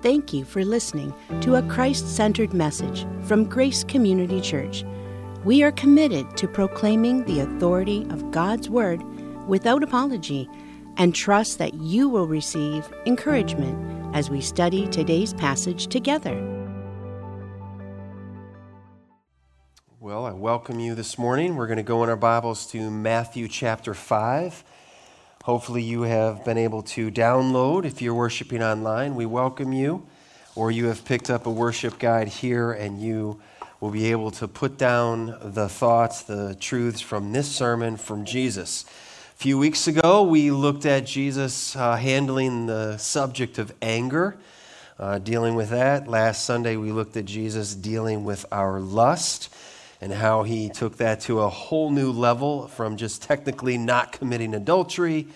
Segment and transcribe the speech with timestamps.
[0.00, 4.84] Thank you for listening to a Christ centered message from Grace Community Church.
[5.44, 9.02] We are committed to proclaiming the authority of God's Word
[9.48, 10.48] without apology
[10.98, 16.36] and trust that you will receive encouragement as we study today's passage together.
[19.98, 21.56] Well, I welcome you this morning.
[21.56, 24.62] We're going to go in our Bibles to Matthew chapter 5.
[25.48, 29.14] Hopefully, you have been able to download if you're worshiping online.
[29.14, 30.06] We welcome you.
[30.54, 33.40] Or you have picked up a worship guide here and you
[33.80, 38.84] will be able to put down the thoughts, the truths from this sermon from Jesus.
[39.36, 44.36] A few weeks ago, we looked at Jesus uh, handling the subject of anger,
[44.98, 46.06] uh, dealing with that.
[46.06, 49.48] Last Sunday, we looked at Jesus dealing with our lust
[50.00, 54.54] and how he took that to a whole new level from just technically not committing
[54.54, 55.28] adultery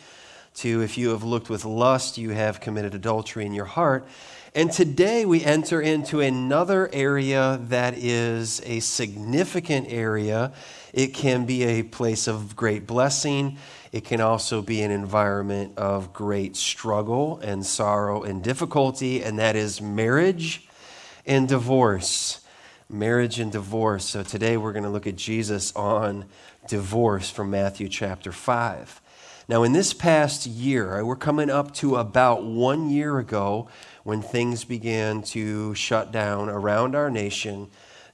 [0.54, 4.06] to if you have looked with lust, you have committed adultery in your heart.
[4.54, 10.52] And today we enter into another area that is a significant area.
[10.92, 13.56] It can be a place of great blessing.
[13.92, 19.56] It can also be an environment of great struggle and sorrow and difficulty, and that
[19.56, 20.68] is marriage
[21.24, 22.41] and divorce
[22.92, 24.04] marriage and divorce.
[24.04, 26.26] So today we're going to look at Jesus on
[26.68, 29.00] divorce from Matthew chapter 5.
[29.48, 33.68] Now, in this past year, we're coming up to about one year ago
[34.04, 37.68] when things began to shut down around our nation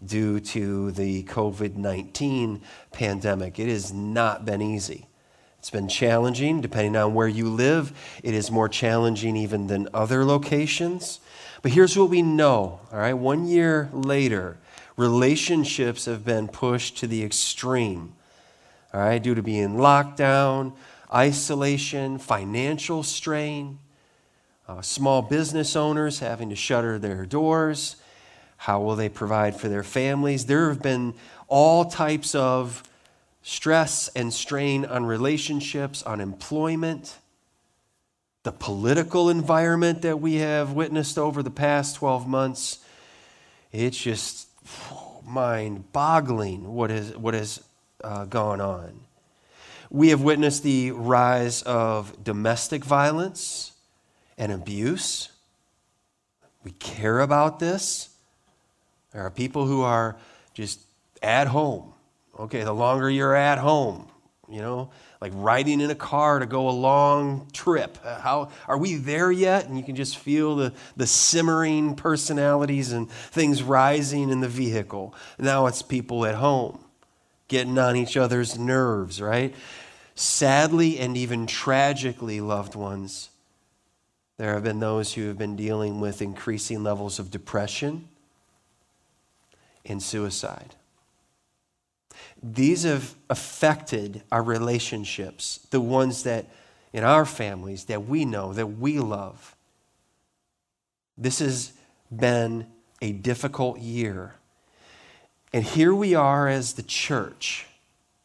[0.04, 2.62] due to the COVID 19
[2.92, 3.58] pandemic.
[3.58, 5.08] It has not been easy.
[5.58, 7.92] It's been challenging depending on where you live.
[8.22, 11.20] It is more challenging even than other locations.
[11.62, 13.14] But here's what we know, all right?
[13.14, 14.58] One year later,
[14.98, 18.12] relationships have been pushed to the extreme,
[18.92, 20.72] all right, due to being locked down,
[21.14, 23.78] isolation, financial strain,
[24.68, 27.96] uh, small business owners having to shutter their doors.
[28.58, 30.46] How will they provide for their families?
[30.46, 31.14] There have been
[31.46, 32.82] all types of
[33.40, 37.18] stress and strain on relationships, on employment,
[38.42, 42.80] the political environment that we have witnessed over the past 12 months.
[43.70, 44.47] It's just
[45.24, 47.62] mind boggling what has, what has
[48.02, 49.00] uh, gone on.
[49.90, 53.72] We have witnessed the rise of domestic violence
[54.36, 55.30] and abuse.
[56.62, 58.10] We care about this.
[59.12, 60.16] There are people who are
[60.52, 60.80] just
[61.22, 61.94] at home.
[62.38, 64.08] Okay, the longer you're at home,
[64.48, 64.90] you know,
[65.20, 67.98] like riding in a car to go a long trip.
[68.04, 69.66] Uh, how are we there yet?
[69.66, 75.14] And you can just feel the, the simmering personalities and things rising in the vehicle.
[75.38, 76.84] Now it's people at home
[77.48, 79.54] getting on each other's nerves, right?
[80.14, 83.30] Sadly and even tragically, loved ones,
[84.36, 88.08] there have been those who have been dealing with increasing levels of depression
[89.84, 90.74] and suicide.
[92.42, 96.46] These have affected our relationships, the ones that
[96.92, 99.56] in our families that we know, that we love.
[101.16, 101.72] This has
[102.14, 102.66] been
[103.02, 104.34] a difficult year.
[105.52, 107.66] And here we are as the church,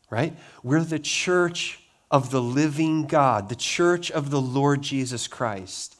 [0.10, 0.36] right?
[0.62, 1.80] We're the church
[2.12, 5.98] of the living God, the church of the Lord Jesus Christ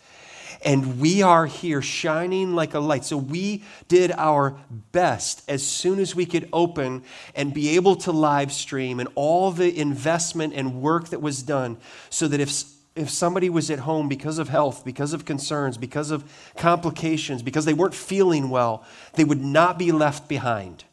[0.64, 3.06] and we are here shining like a light.
[3.06, 4.58] So we did our
[4.92, 7.04] best as soon as we could open
[7.36, 11.78] and be able to live stream and all the investment and work that was done
[12.10, 12.64] so that if
[12.96, 16.24] if somebody was at home because of health, because of concerns, because of
[16.58, 18.86] complications, because they weren't feeling well,
[19.16, 20.84] they would not be left behind.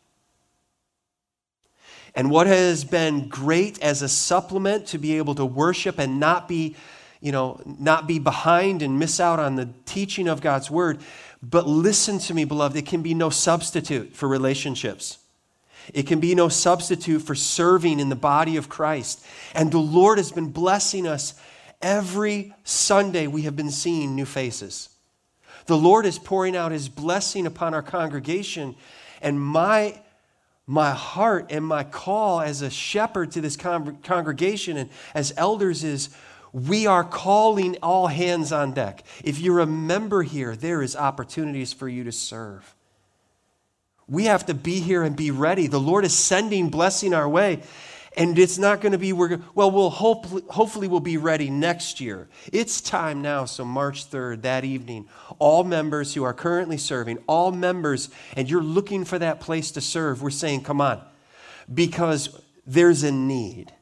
[2.15, 6.49] And what has been great as a supplement to be able to worship and not
[6.49, 6.75] be
[7.21, 11.01] you know, not be behind and miss out on the teaching of God's word.
[11.43, 15.19] But listen to me, beloved, it can be no substitute for relationships.
[15.93, 19.25] It can be no substitute for serving in the body of Christ.
[19.55, 21.35] And the Lord has been blessing us
[21.83, 23.27] every Sunday.
[23.27, 24.89] We have been seeing new faces.
[25.67, 28.77] The Lord is pouring out his blessing upon our congregation.
[29.21, 30.01] And my,
[30.67, 35.85] my heart and my call as a shepherd to this con- congregation and as elders
[35.85, 36.11] is
[36.53, 39.05] we are calling all hands on deck.
[39.23, 42.75] If you're a member here, there is opportunities for you to serve.
[44.09, 45.69] We have to be here and be ready.
[45.69, 47.63] The Lord is sending blessing our way.
[48.17, 52.01] And it's not going to be, we're, well, we'll hopefully, hopefully we'll be ready next
[52.01, 52.29] year.
[52.53, 55.09] It's time now, so March 3rd, that evening,
[55.39, 59.81] all members who are currently serving, all members, and you're looking for that place to
[59.81, 61.01] serve, we're saying, come on,
[61.73, 63.73] because there's a need.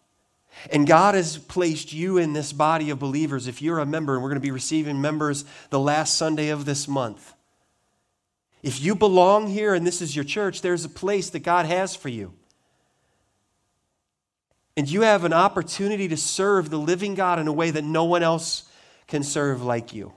[0.72, 3.46] And God has placed you in this body of believers.
[3.46, 6.64] If you're a member, and we're going to be receiving members the last Sunday of
[6.64, 7.34] this month,
[8.62, 11.94] If you belong here and this is your church, there's a place that God has
[11.94, 12.34] for you.
[14.76, 18.04] And you have an opportunity to serve the living God in a way that no
[18.04, 18.64] one else
[19.06, 20.12] can serve like you.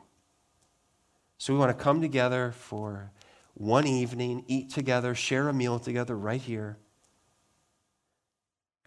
[1.37, 3.11] So we want to come together for
[3.55, 6.77] one evening, eat together, share a meal together right here,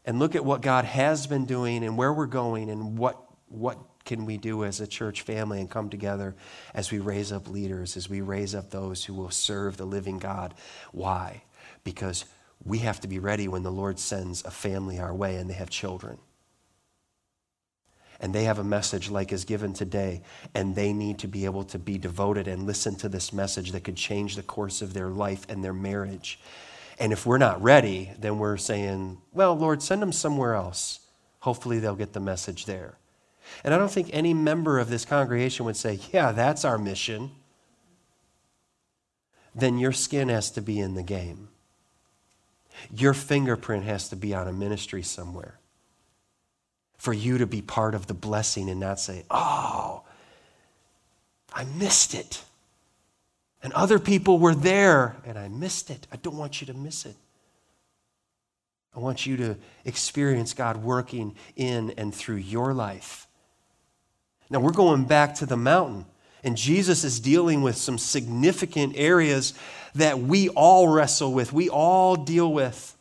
[0.05, 3.79] and look at what God has been doing and where we're going and what, what
[4.05, 6.35] can we do as a church family and come together
[6.75, 10.19] as we raise up leaders, as we raise up those who will serve the living
[10.19, 10.55] God.
[10.93, 11.43] Why?
[11.85, 12.25] Because
[12.65, 15.55] we have to be ready when the Lord sends a family our way and they
[15.55, 16.19] have children.
[18.21, 20.23] And they have a message like is given today,
[20.55, 23.85] and they need to be able to be devoted and listen to this message that
[23.85, 26.39] could change the course of their life and their marriage.
[26.99, 31.01] And if we're not ready, then we're saying, well, Lord, send them somewhere else.
[31.41, 32.97] Hopefully, they'll get the message there.
[33.63, 37.33] And I don't think any member of this congregation would say, yeah, that's our mission.
[39.55, 41.49] Then your skin has to be in the game.
[42.95, 45.59] Your fingerprint has to be on a ministry somewhere
[46.97, 50.03] for you to be part of the blessing and not say, oh,
[51.53, 52.43] I missed it.
[53.65, 56.07] And other people were there and I missed it.
[56.13, 57.17] I don't want you to miss it.
[58.95, 59.57] I want you to
[59.87, 63.27] experience God working in and through your life.
[64.51, 66.05] Now, we're going back to the mountain,
[66.45, 69.55] and Jesus is dealing with some significant areas
[69.95, 72.97] that we all wrestle with, we all deal with.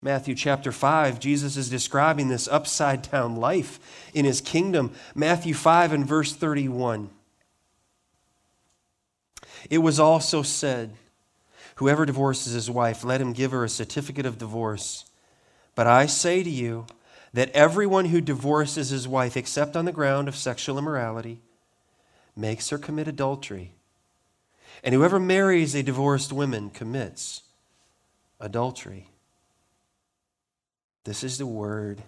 [0.00, 3.78] Matthew chapter 5, Jesus is describing this upside down life
[4.14, 4.92] in his kingdom.
[5.14, 7.10] Matthew 5 and verse 31.
[9.70, 10.94] It was also said,
[11.76, 15.04] Whoever divorces his wife, let him give her a certificate of divorce.
[15.76, 16.86] But I say to you
[17.32, 21.40] that everyone who divorces his wife, except on the ground of sexual immorality,
[22.34, 23.72] makes her commit adultery.
[24.82, 27.42] And whoever marries a divorced woman commits
[28.40, 29.08] adultery.
[31.04, 32.02] This is the word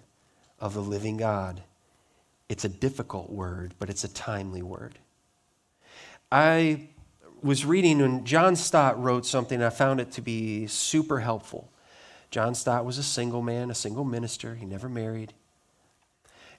[0.59, 1.63] of the living God.
[2.49, 4.99] It's a difficult word, but it's a timely word.
[6.31, 6.89] I
[7.43, 11.69] was reading when John Stott wrote something, I found it to be super helpful.
[12.29, 14.55] John Stott was a single man, a single minister.
[14.55, 15.33] He never married.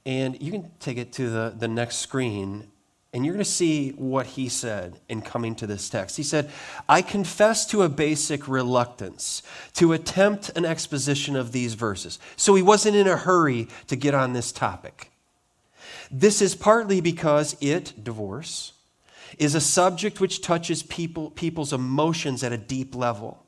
[0.05, 2.69] And you can take it to the, the next screen,
[3.13, 6.17] and you're going to see what he said in coming to this text.
[6.17, 6.51] He said,
[6.89, 9.43] I confess to a basic reluctance
[9.75, 12.19] to attempt an exposition of these verses.
[12.37, 15.11] So he wasn't in a hurry to get on this topic.
[16.11, 18.73] This is partly because it, divorce,
[19.39, 23.45] is a subject which touches people, people's emotions at a deep level.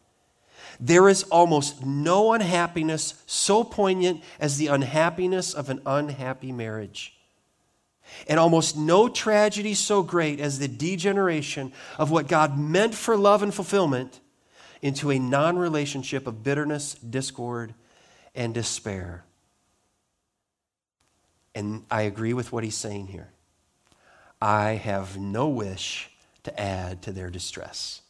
[0.81, 7.17] There is almost no unhappiness so poignant as the unhappiness of an unhappy marriage.
[8.29, 13.43] And almost no tragedy so great as the degeneration of what God meant for love
[13.43, 14.21] and fulfillment
[14.83, 17.75] into a non relationship of bitterness, discord,
[18.35, 19.25] and despair.
[21.55, 23.34] And I agree with what he's saying here.
[24.41, 26.11] I have no wish
[26.43, 28.03] to add to their distress.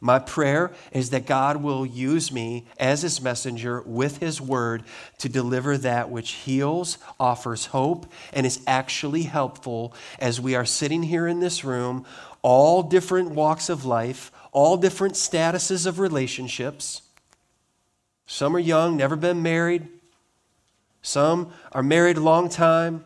[0.00, 4.84] My prayer is that God will use me as his messenger with his word
[5.18, 11.02] to deliver that which heals, offers hope, and is actually helpful as we are sitting
[11.04, 12.04] here in this room,
[12.42, 17.02] all different walks of life, all different statuses of relationships.
[18.26, 19.88] Some are young, never been married.
[21.00, 23.04] Some are married a long time.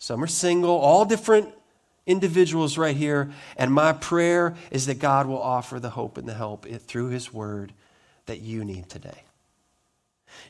[0.00, 1.54] Some are single, all different
[2.06, 3.30] individuals right here.
[3.56, 7.32] And my prayer is that God will offer the hope and the help through His
[7.32, 7.74] Word
[8.24, 9.24] that you need today.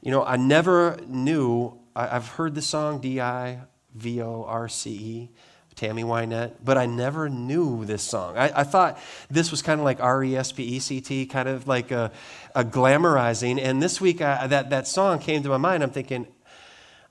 [0.02, 3.62] You know, I never knew, I've heard the song D I
[3.95, 5.30] V O R C E.
[5.76, 8.37] Tammy Wynette, but I never knew this song.
[8.37, 8.99] I, I thought
[9.30, 11.90] this was kind of like R E S P E C T, kind of like
[11.90, 12.12] a,
[12.54, 13.59] a glamorizing.
[13.59, 15.83] And this week, I, that, that song came to my mind.
[15.83, 16.26] I'm thinking,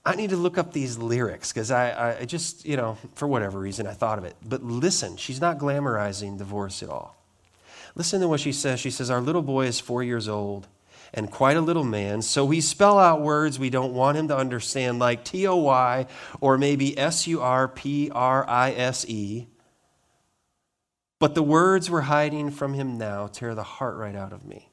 [0.09, 3.59] I need to look up these lyrics because I, I just, you know, for whatever
[3.59, 4.35] reason, I thought of it.
[4.43, 7.15] But listen, she's not glamorizing divorce at all.
[7.93, 8.79] Listen to what she says.
[8.79, 10.67] She says, Our little boy is four years old
[11.13, 14.35] and quite a little man, so we spell out words we don't want him to
[14.35, 16.07] understand, like T O Y
[16.41, 19.45] or maybe S U R P R I S E.
[21.19, 24.68] But the words we're hiding from him now tear the heart right out of me.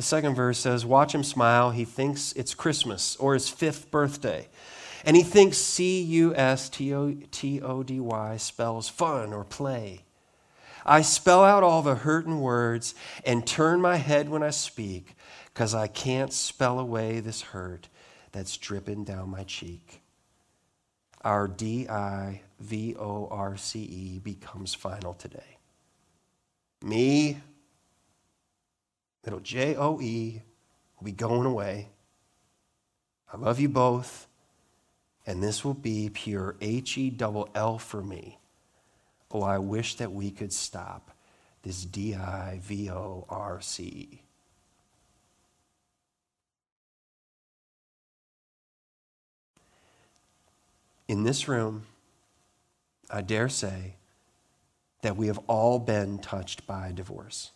[0.00, 1.72] The second verse says, Watch him smile.
[1.72, 4.48] He thinks it's Christmas or his fifth birthday.
[5.04, 10.06] And he thinks C U S T O D Y spells fun or play.
[10.86, 12.94] I spell out all the hurting words
[13.26, 15.14] and turn my head when I speak
[15.52, 17.90] because I can't spell away this hurt
[18.32, 20.00] that's dripping down my cheek.
[21.22, 25.58] our D I V O R C E becomes final today.
[26.82, 27.36] Me,
[29.24, 30.42] little J O E,
[30.98, 31.88] will be going away.
[33.32, 34.26] I love you both,
[35.26, 38.38] and this will be pure H E double L for me.
[39.30, 41.12] Oh, I wish that we could stop
[41.62, 44.22] this D I V O R C.
[51.06, 51.86] In this room,
[53.10, 53.96] I dare say
[55.02, 57.50] that we have all been touched by divorce,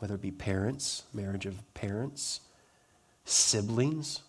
[0.00, 2.40] whether it be parents, marriage of parents,
[3.24, 4.22] siblings,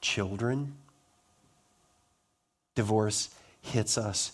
[0.00, 0.74] children.
[2.74, 4.32] Divorce hits us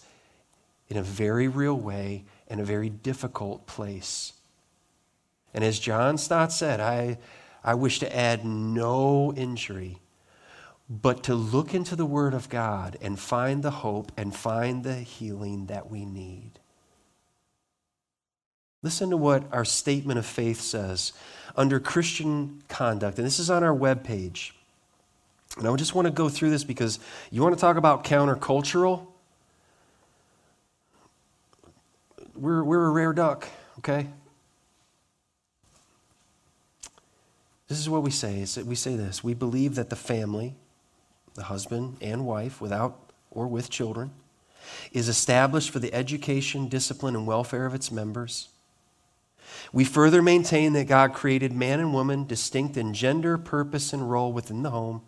[0.88, 4.32] in a very real way in a very difficult place.
[5.54, 7.18] And as John Stott said, I,
[7.62, 9.98] I wish to add no injury,
[10.88, 14.96] but to look into the Word of God and find the hope and find the
[14.96, 16.59] healing that we need.
[18.82, 21.12] Listen to what our statement of faith says
[21.56, 24.52] under Christian conduct, and this is on our webpage.
[25.58, 26.98] And I just want to go through this because
[27.30, 29.06] you want to talk about countercultural?
[32.34, 34.06] We're, we're a rare duck, okay?
[37.68, 38.40] This is what we say.
[38.40, 39.22] Is that we say this.
[39.22, 40.54] We believe that the family,
[41.34, 44.12] the husband and wife, without or with children,
[44.92, 48.48] is established for the education, discipline, and welfare of its members.
[49.72, 54.32] We further maintain that God created man and woman distinct in gender, purpose, and role
[54.32, 55.02] within the home,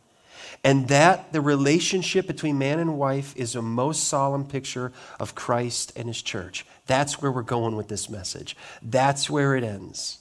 [0.65, 5.93] and that the relationship between man and wife is a most solemn picture of Christ
[5.97, 6.65] and his church.
[6.87, 8.57] That's where we're going with this message.
[8.83, 10.19] That's where it ends.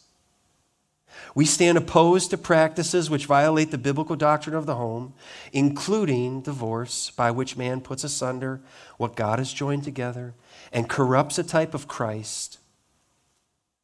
[1.35, 5.13] We stand opposed to practices which violate the biblical doctrine of the home,
[5.53, 8.61] including divorce, by which man puts asunder
[8.97, 10.33] what God has joined together
[10.71, 12.57] and corrupts a type of Christ.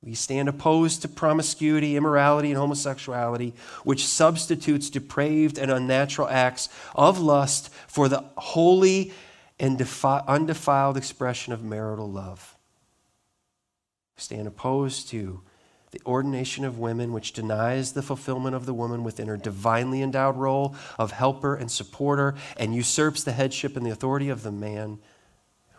[0.04, 7.20] We stand opposed to promiscuity, immorality, and homosexuality, which substitutes depraved and unnatural acts of
[7.20, 9.12] lust for the holy
[9.60, 12.56] and defi- undefiled expression of marital love.
[14.16, 15.42] We stand opposed to
[15.92, 20.38] the ordination of women, which denies the fulfillment of the woman within her divinely endowed
[20.38, 25.00] role of helper and supporter and usurps the headship and the authority of the man.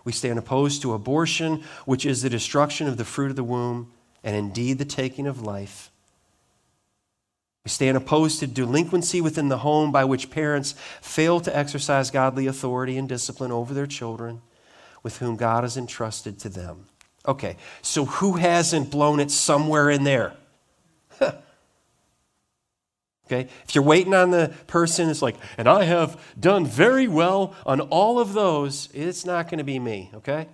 [0.04, 3.92] We stand opposed to abortion, which is the destruction of the fruit of the womb
[4.22, 5.90] and indeed the taking of life.
[7.64, 12.46] We stand opposed to delinquency within the home by which parents fail to exercise godly
[12.46, 14.40] authority and discipline over their children
[15.02, 16.86] with whom God has entrusted to them.
[17.26, 20.32] Okay, so who hasn't blown it somewhere in there?
[21.20, 21.42] okay,
[23.28, 27.82] if you're waiting on the person, it's like, and I have done very well on
[27.82, 30.48] all of those, it's not going to be me, okay?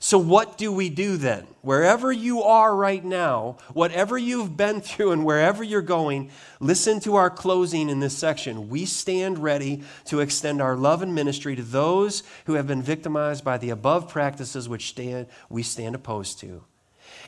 [0.00, 1.46] So, what do we do then?
[1.62, 7.14] Wherever you are right now, whatever you've been through, and wherever you're going, listen to
[7.14, 8.68] our closing in this section.
[8.68, 13.44] We stand ready to extend our love and ministry to those who have been victimized
[13.44, 16.64] by the above practices which stand, we stand opposed to,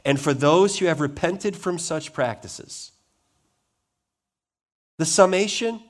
[0.05, 2.93] and for those who have repented from such practices.
[4.99, 5.81] The summation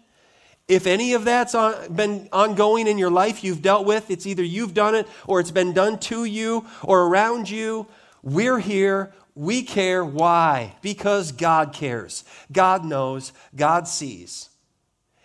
[0.69, 4.43] if any of that's on, been ongoing in your life, you've dealt with, it's either
[4.43, 7.87] you've done it or it's been done to you or around you,
[8.23, 9.13] we're here.
[9.37, 10.05] We care.
[10.05, 10.75] Why?
[10.83, 12.25] Because God cares.
[12.51, 13.33] God knows.
[13.55, 14.49] God sees.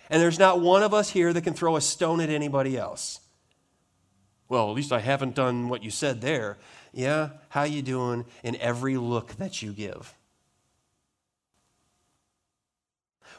[0.09, 3.21] And there's not one of us here that can throw a stone at anybody else.
[4.49, 6.57] Well, at least I haven't done what you said there.
[6.93, 10.13] Yeah, how you doing in every look that you give?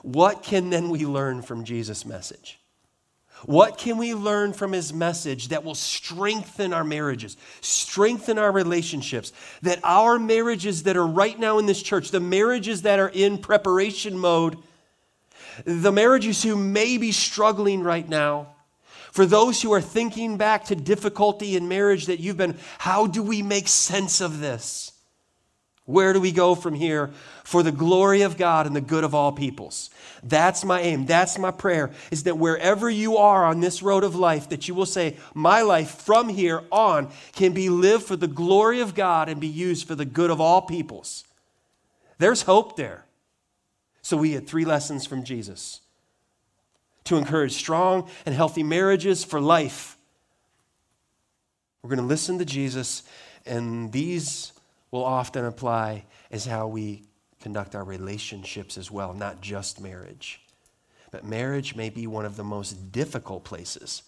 [0.02, 2.59] What can then we learn from Jesus' message?
[3.44, 9.32] What can we learn from his message that will strengthen our marriages, strengthen our relationships?
[9.62, 13.38] That our marriages that are right now in this church, the marriages that are in
[13.38, 14.59] preparation mode,
[15.64, 18.54] the marriages who may be struggling right now,
[19.11, 23.23] for those who are thinking back to difficulty in marriage that you've been, how do
[23.23, 24.92] we make sense of this?
[25.85, 27.11] Where do we go from here
[27.43, 29.91] for the glory of God and the good of all peoples?
[30.23, 31.07] That's my aim.
[31.07, 34.75] That's my prayer is that wherever you are on this road of life that you
[34.75, 39.29] will say my life from here on can be lived for the glory of God
[39.29, 41.25] and be used for the good of all peoples.
[42.19, 43.05] There's hope there.
[44.03, 45.81] So we had three lessons from Jesus
[47.05, 49.97] to encourage strong and healthy marriages for life.
[51.83, 53.03] We're going to listen to Jesus
[53.45, 54.51] and these
[54.93, 57.03] will often apply as how we
[57.41, 60.41] conduct our relationships as well, not just marriage.
[61.11, 64.05] But marriage may be one of the most difficult places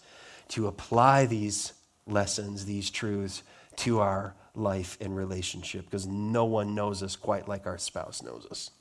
[0.49, 1.73] to apply these
[2.07, 3.43] lessons, these truths
[3.77, 8.47] to our life and relationship because no one knows us quite like our spouse knows
[8.49, 8.71] us.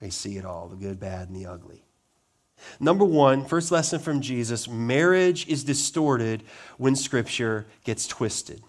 [0.00, 1.82] They see it all the good, bad, and the ugly.
[2.80, 6.42] Number one, first lesson from Jesus marriage is distorted
[6.78, 8.62] when Scripture gets twisted.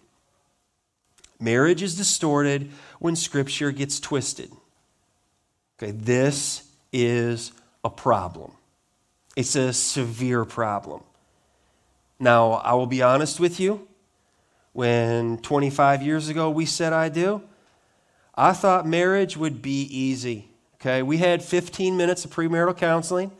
[1.39, 4.51] Marriage is distorted when Scripture gets twisted.
[5.77, 7.51] Okay, this is
[7.83, 8.51] a problem.
[9.35, 11.03] It's a severe problem.
[12.19, 13.87] Now, I will be honest with you.
[14.73, 17.41] When 25 years ago we said I do,
[18.35, 20.49] I thought marriage would be easy.
[20.75, 23.31] Okay, we had 15 minutes of premarital counseling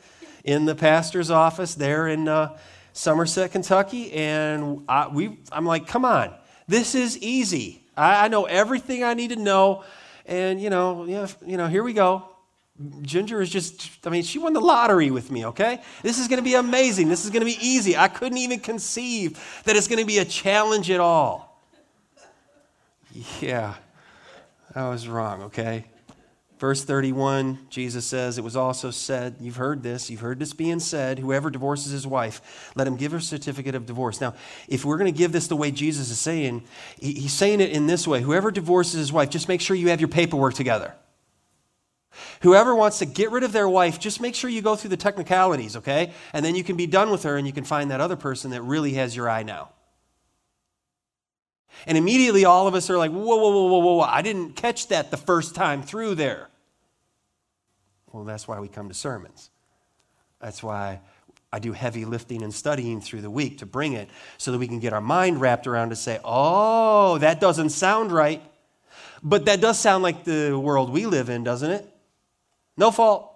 [0.44, 2.58] in the pastor's office there in uh,
[2.94, 6.34] Somerset, Kentucky, and I, we, I'm like, come on,
[6.68, 7.84] this is easy.
[7.98, 9.84] I, I know everything I need to know,
[10.26, 12.24] and you know, know, you know, here we go.
[13.02, 15.82] Ginger is just, I mean, she won the lottery with me, okay?
[16.04, 17.10] This is going to be amazing.
[17.10, 17.98] This is going to be easy.
[17.98, 21.60] I couldn't even conceive that it's going to be a challenge at all.
[23.42, 23.74] Yeah,
[24.76, 25.86] I was wrong, okay?
[26.60, 30.80] Verse 31, Jesus says, It was also said, you've heard this, you've heard this being
[30.80, 34.20] said, whoever divorces his wife, let him give her a certificate of divorce.
[34.20, 34.34] Now,
[34.68, 36.64] if we're going to give this the way Jesus is saying,
[37.00, 40.02] he's saying it in this way whoever divorces his wife, just make sure you have
[40.02, 40.96] your paperwork together.
[42.42, 44.98] Whoever wants to get rid of their wife, just make sure you go through the
[44.98, 46.12] technicalities, okay?
[46.34, 48.50] And then you can be done with her and you can find that other person
[48.52, 49.70] that really has your eye now.
[51.86, 54.88] And immediately all of us are like, whoa, whoa, whoa, whoa, whoa, I didn't catch
[54.88, 56.50] that the first time through there.
[58.12, 59.52] Well, that's why we come to sermons.
[60.40, 61.02] That's why
[61.52, 64.68] I do heavy lifting and studying through the week to bring it so that we
[64.68, 68.42] can get our mind wrapped around to say, oh, that doesn't sound right.
[69.24, 71.90] But that does sound like the world we live in, doesn't it?
[72.76, 73.34] No fault.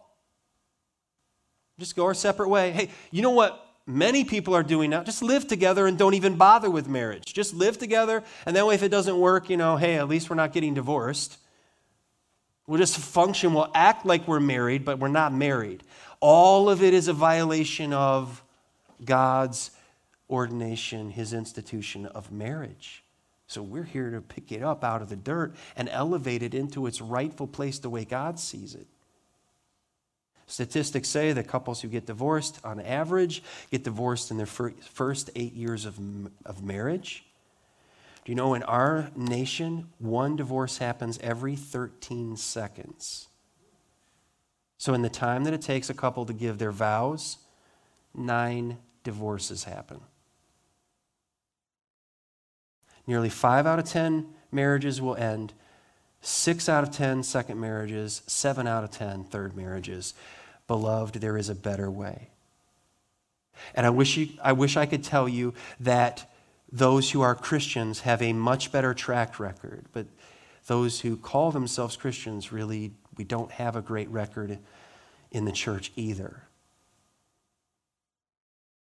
[1.79, 2.71] Just go our separate way.
[2.71, 3.65] Hey, you know what
[3.97, 5.04] many people are doing now?
[5.04, 7.34] Just live together and don't even bother with marriage.
[7.34, 10.30] Just live together, and that way, if it doesn't work, you know, hey, at least
[10.30, 11.38] we're not getting divorced.
[12.67, 15.84] We'll just function, we'll act like we're married, but we're not married.
[16.19, 18.43] All of it is a violation of
[19.04, 19.71] God's
[20.30, 23.04] ordination, his institution of marriage.
[23.47, 26.88] So we're here to pick it up out of the dirt and elevate it into
[26.88, 28.88] its rightful place the way God sees it.
[30.51, 35.53] Statistics say that couples who get divorced, on average, get divorced in their first eight
[35.53, 35.97] years of,
[36.45, 37.23] of marriage.
[38.25, 43.29] Do you know in our nation, one divorce happens every 13 seconds?
[44.77, 47.37] So, in the time that it takes a couple to give their vows,
[48.13, 50.01] nine divorces happen.
[53.07, 55.53] Nearly five out of 10 marriages will end,
[56.19, 60.13] six out of 10 second marriages, seven out of 10 third marriages.
[60.71, 62.29] Beloved, there is a better way.
[63.75, 66.31] And I wish, you, I wish I could tell you that
[66.71, 70.05] those who are Christians have a much better track record, but
[70.67, 74.60] those who call themselves Christians really, we don't have a great record
[75.29, 76.43] in the church either.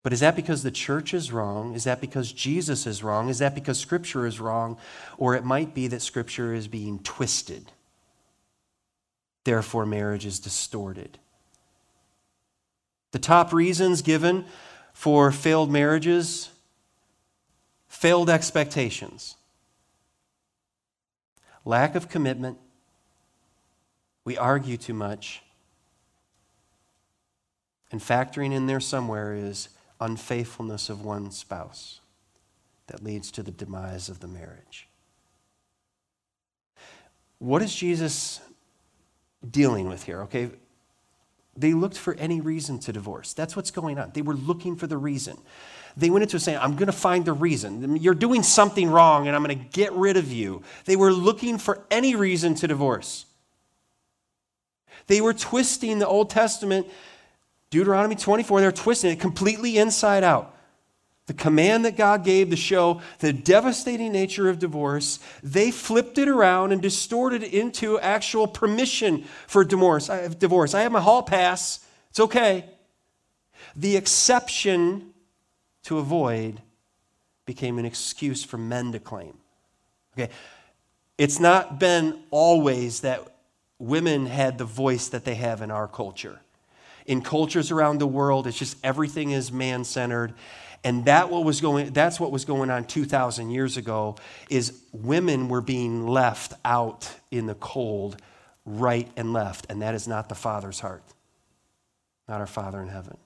[0.03, 1.73] But is that because the church is wrong?
[1.73, 3.29] Is that because Jesus is wrong?
[3.29, 4.77] Is that because Scripture is wrong?
[5.17, 7.71] Or it might be that Scripture is being twisted.
[9.43, 11.17] Therefore, marriage is distorted.
[13.11, 14.45] The top reasons given
[14.93, 16.49] for failed marriages
[17.89, 19.35] failed expectations,
[21.65, 22.57] lack of commitment,
[24.23, 25.41] we argue too much,
[27.91, 29.69] and factoring in there somewhere is
[29.99, 31.99] unfaithfulness of one spouse
[32.87, 34.87] that leads to the demise of the marriage.
[37.39, 38.39] What is Jesus
[39.49, 40.21] dealing with here?
[40.23, 40.51] Okay,
[41.59, 43.33] they looked for any reason to divorce.
[43.33, 44.11] That's what's going on.
[44.13, 45.37] They were looking for the reason.
[45.97, 47.97] They went into saying, I'm going to find the reason.
[47.97, 50.63] You're doing something wrong and I'm going to get rid of you.
[50.85, 53.25] They were looking for any reason to divorce.
[55.07, 56.87] They were twisting the Old Testament,
[57.71, 60.55] Deuteronomy 24, they're twisting it completely inside out
[61.29, 66.27] the command that God gave to show the devastating nature of divorce, they flipped it
[66.27, 70.09] around and distorted it into actual permission for divorce.
[70.09, 70.73] I have divorce.
[70.73, 71.85] I have my hall pass.
[72.09, 72.65] It's okay.
[73.75, 75.11] The exception
[75.83, 76.63] to avoid
[77.45, 79.37] became an excuse for men to claim.
[80.17, 80.33] Okay.
[81.19, 83.21] It's not been always that
[83.77, 86.39] women had the voice that they have in our culture.
[87.05, 90.33] In cultures around the world, it's just everything is man centered
[90.83, 94.15] and that what was going, that's what was going on 2,000 years ago
[94.49, 98.17] is women were being left out in the cold
[98.65, 99.65] right and left.
[99.69, 101.03] And that is not the Father's heart.
[102.27, 103.17] not our Father in heaven.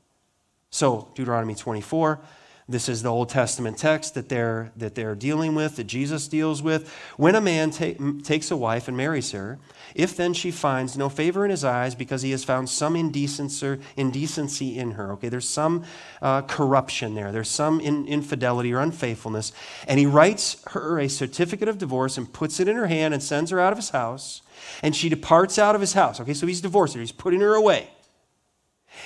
[0.70, 2.20] So, Deuteronomy 24,
[2.68, 6.64] this is the Old Testament text that they're, that they're dealing with, that Jesus deals
[6.64, 6.90] with.
[7.18, 9.60] When a man ta- takes a wife and marries her,
[9.96, 14.80] if then she finds no favor in his eyes because he has found some indecency,
[14.80, 15.84] in her, okay, there's some
[16.22, 19.52] uh, corruption there, there's some in, infidelity or unfaithfulness,
[19.88, 23.22] and he writes her a certificate of divorce and puts it in her hand and
[23.22, 24.42] sends her out of his house,
[24.82, 27.56] and she departs out of his house, okay, so he's divorced her, he's putting her
[27.56, 27.90] away.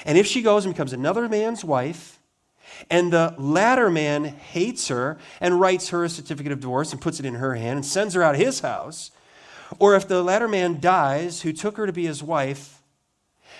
[0.06, 2.20] And if she goes and becomes another man's wife,
[2.90, 7.20] and the latter man hates her and writes her a certificate of divorce and puts
[7.20, 9.12] it in her hand and sends her out of his house.
[9.80, 12.82] Or if the latter man dies, who took her to be his wife,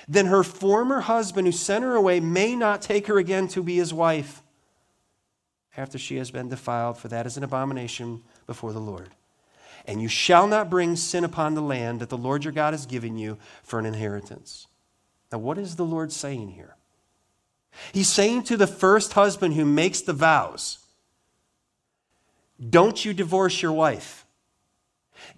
[0.08, 3.76] then her former husband who sent her away may not take her again to be
[3.76, 4.42] his wife
[5.76, 9.10] after she has been defiled, for that is an abomination before the Lord.
[9.86, 12.86] And you shall not bring sin upon the land that the Lord your God has
[12.86, 14.68] given you for an inheritance.
[15.32, 16.77] Now, what is the Lord saying here?
[17.94, 20.80] He's saying to the first husband who makes the vows,
[22.70, 24.26] Don't you divorce your wife.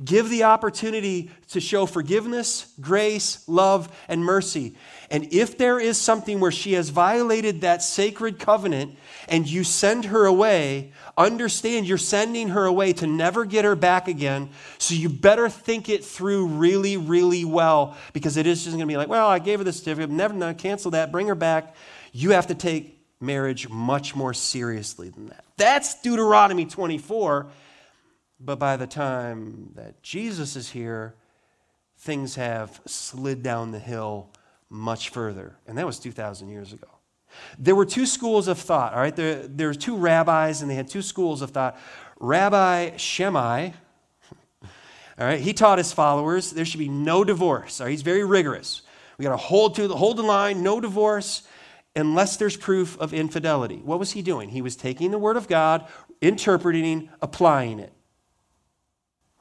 [0.03, 4.75] Give the opportunity to show forgiveness, grace, love, and mercy.
[5.11, 8.95] And if there is something where she has violated that sacred covenant
[9.27, 14.07] and you send her away, understand you're sending her away to never get her back
[14.07, 14.49] again.
[14.77, 18.91] So you better think it through really, really well because it is just going to
[18.91, 21.75] be like, well, I gave her the certificate, never, no, cancel that, bring her back.
[22.11, 25.43] You have to take marriage much more seriously than that.
[25.57, 27.47] That's Deuteronomy 24.
[28.39, 31.15] But by the time that Jesus is here,
[31.97, 34.29] things have slid down the hill
[34.69, 35.55] much further.
[35.67, 36.87] And that was 2,000 years ago.
[37.57, 39.15] There were two schools of thought, all right?
[39.15, 41.77] There, there were two rabbis, and they had two schools of thought.
[42.19, 43.71] Rabbi Shammai,
[45.19, 47.81] all right, he taught his followers there should be no divorce.
[47.81, 48.81] All right, he's very rigorous.
[49.17, 51.43] We got to hold to the hold the line, no divorce
[51.95, 53.81] unless there's proof of infidelity.
[53.83, 54.49] What was he doing?
[54.49, 55.87] He was taking the word of God,
[56.21, 57.93] interpreting, applying it.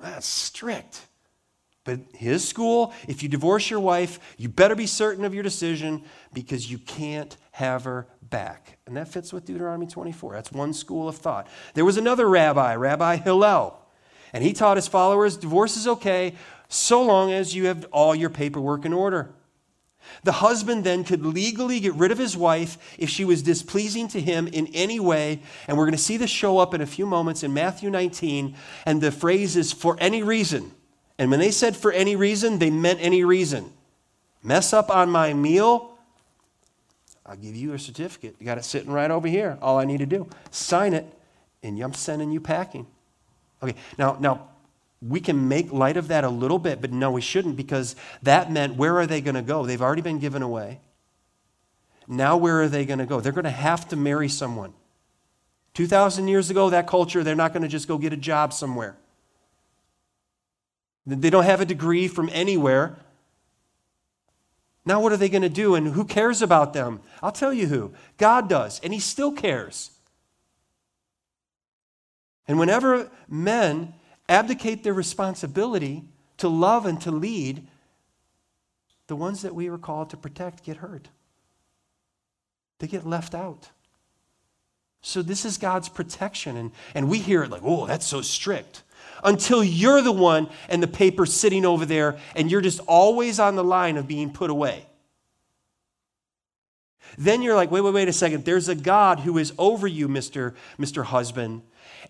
[0.00, 1.02] That's strict.
[1.84, 6.04] But his school, if you divorce your wife, you better be certain of your decision
[6.34, 8.78] because you can't have her back.
[8.87, 10.34] And that fits with Deuteronomy 24.
[10.34, 11.48] That's one school of thought.
[11.74, 13.78] There was another rabbi, Rabbi Hillel,
[14.32, 16.34] and he taught his followers divorce is okay
[16.68, 19.34] so long as you have all your paperwork in order.
[20.25, 24.21] The husband then could legally get rid of his wife if she was displeasing to
[24.21, 25.40] him in any way.
[25.66, 28.55] And we're going to see this show up in a few moments in Matthew 19.
[28.87, 30.73] And the phrase is for any reason.
[31.18, 33.73] And when they said for any reason, they meant any reason.
[34.42, 35.99] Mess up on my meal,
[37.29, 38.37] I'll give you a certificate.
[38.38, 39.59] You got it sitting right over here.
[39.61, 41.07] All I need to do, sign it,
[41.62, 42.87] and I'm sending you packing.
[43.62, 44.49] Okay, now, now
[45.00, 48.50] we can make light of that a little bit, but no, we shouldn't because that
[48.50, 49.64] meant where are they going to go?
[49.64, 50.80] They've already been given away.
[52.08, 53.20] Now, where are they going to go?
[53.20, 54.72] They're going to have to marry someone.
[55.74, 58.96] 2,000 years ago, that culture, they're not going to just go get a job somewhere.
[61.06, 62.96] They don't have a degree from anywhere.
[64.84, 65.74] Now, what are they going to do?
[65.74, 67.00] And who cares about them?
[67.22, 67.92] I'll tell you who.
[68.16, 69.90] God does, and He still cares.
[72.48, 73.94] And whenever men
[74.29, 76.05] abdicate their responsibility
[76.38, 77.67] to love and to lead,
[79.07, 81.09] the ones that we were called to protect get hurt.
[82.79, 83.71] They get left out.
[85.01, 86.57] So, this is God's protection.
[86.57, 88.83] And, and we hear it like, oh, that's so strict.
[89.25, 93.57] Until you're the one and the paper's sitting over there and you're just always on
[93.57, 94.87] the line of being put away.
[97.17, 98.45] Then you're like, wait, wait, wait a second.
[98.45, 100.55] There's a God who is over you, Mr.
[100.79, 101.05] Mr.
[101.05, 101.62] Husband,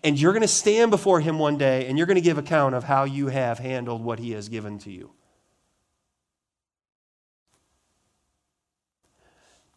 [0.03, 2.75] and you're going to stand before him one day and you're going to give account
[2.75, 5.11] of how you have handled what he has given to you.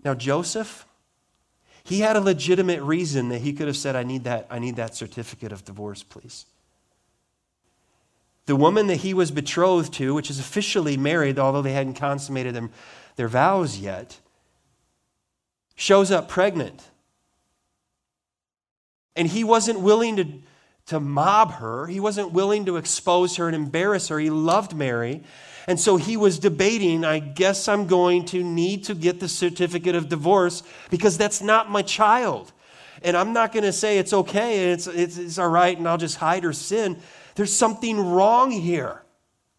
[0.04, 0.86] Now, Joseph,
[1.84, 4.76] he had a legitimate reason that he could have said, I need that, I need
[4.76, 6.46] that certificate of divorce, please.
[8.46, 12.54] The woman that he was betrothed to, which is officially married, although they hadn't consummated
[12.54, 12.70] them,
[13.16, 14.18] their vows yet,
[15.76, 16.90] shows up pregnant.
[19.16, 20.26] And he wasn't willing to,
[20.86, 24.18] to mob her, he wasn't willing to expose her and embarrass her.
[24.18, 25.22] He loved Mary.
[25.68, 29.94] And so he was debating, I guess I'm going to need to get the certificate
[29.94, 32.52] of divorce because that's not my child.
[33.02, 35.88] And I'm not going to say it's okay and it's, it's, it's all right and
[35.88, 36.98] I'll just hide her sin.
[37.34, 39.02] There's something wrong here.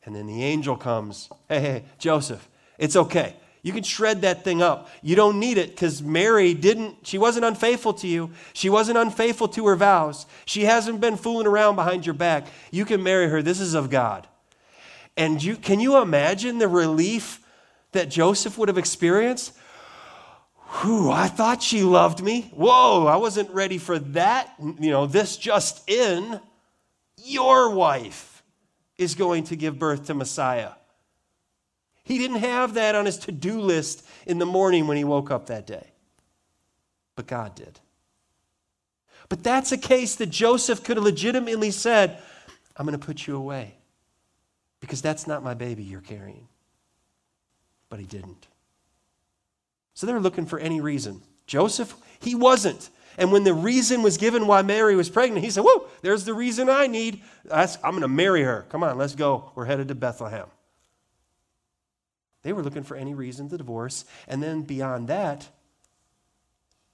[0.05, 1.29] And then the angel comes.
[1.47, 3.35] Hey, hey, Joseph, it's okay.
[3.63, 4.89] You can shred that thing up.
[5.01, 8.31] You don't need it because Mary didn't, she wasn't unfaithful to you.
[8.51, 10.25] She wasn't unfaithful to her vows.
[10.45, 12.45] She hasn't been fooling around behind your back.
[12.71, 13.41] You can marry her.
[13.41, 14.27] This is of God.
[15.15, 17.39] And you, can you imagine the relief
[17.93, 19.53] that Joseph would have experienced?
[20.81, 22.51] Whew, I thought she loved me.
[22.53, 24.53] Whoa, I wasn't ready for that.
[24.59, 26.39] You know, this just in.
[27.23, 28.43] Your wife
[28.97, 30.71] is going to give birth to Messiah.
[32.03, 35.31] He didn't have that on his to do list in the morning when he woke
[35.31, 35.91] up that day,
[37.15, 37.79] but God did.
[39.29, 42.19] But that's a case that Joseph could have legitimately said,
[42.75, 43.75] I'm going to put you away
[44.79, 46.47] because that's not my baby you're carrying.
[47.89, 48.47] But he didn't.
[49.93, 51.21] So they were looking for any reason.
[51.47, 52.89] Joseph, he wasn't.
[53.17, 56.33] And when the reason was given why Mary was pregnant, he said, Whoa, there's the
[56.33, 57.21] reason I need.
[57.51, 58.65] I'm going to marry her.
[58.69, 59.51] Come on, let's go.
[59.55, 60.47] We're headed to Bethlehem.
[62.43, 64.05] They were looking for any reason to divorce.
[64.27, 65.47] And then beyond that,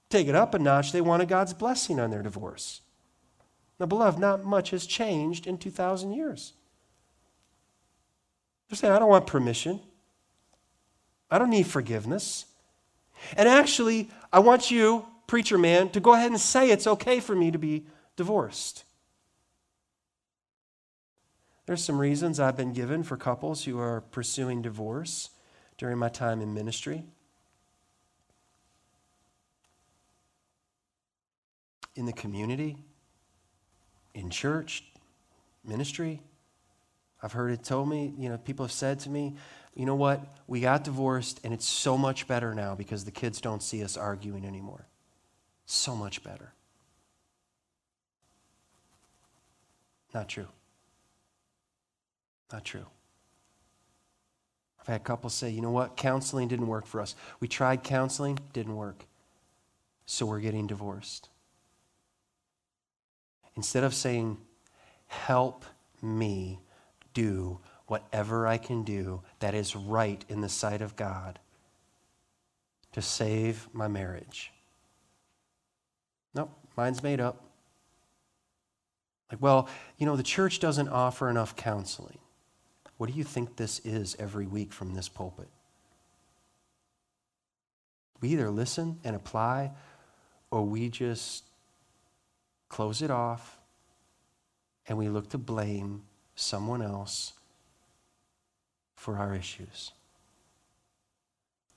[0.10, 2.82] take it up a notch, they wanted God's blessing on their divorce.
[3.80, 6.54] Now, beloved, not much has changed in 2,000 years.
[8.70, 9.80] They're saying, I don't want permission.
[11.32, 12.46] I don't need forgiveness.
[13.36, 17.36] And actually, I want you, preacher man, to go ahead and say it's okay for
[17.36, 17.86] me to be
[18.16, 18.84] divorced.
[21.66, 25.30] There's some reasons I've been given for couples who are pursuing divorce
[25.80, 27.04] during my time in ministry.
[31.96, 32.78] In the community,
[34.14, 34.84] in church,
[35.64, 36.22] ministry.
[37.24, 39.36] I've heard it told me, you know, people have said to me,
[39.74, 40.22] you know what?
[40.48, 43.96] We got divorced and it's so much better now because the kids don't see us
[43.96, 44.86] arguing anymore.
[45.66, 46.54] So much better.
[50.14, 50.48] Not true.
[52.52, 52.86] Not true.
[54.90, 55.98] I've had couples say, you know what?
[55.98, 57.14] Counseling didn't work for us.
[57.40, 59.06] We tried counseling, didn't work.
[60.08, 61.30] So we're getting divorced.
[63.56, 64.40] Instead of saying,
[65.06, 65.64] help
[66.02, 66.60] me
[67.14, 71.38] do whatever I can do that is right in the sight of God
[72.94, 74.52] to save my marriage.
[76.34, 77.46] Nope, mine's made up.
[79.32, 82.18] Like, well, you know, the church doesn't offer enough counseling.
[83.00, 85.48] What do you think this is every week from this pulpit?
[88.20, 89.72] We either listen and apply,
[90.52, 91.46] or we just
[92.68, 93.58] close it off
[94.86, 96.02] and we look to blame
[96.36, 97.32] someone else
[98.96, 99.94] for our issues.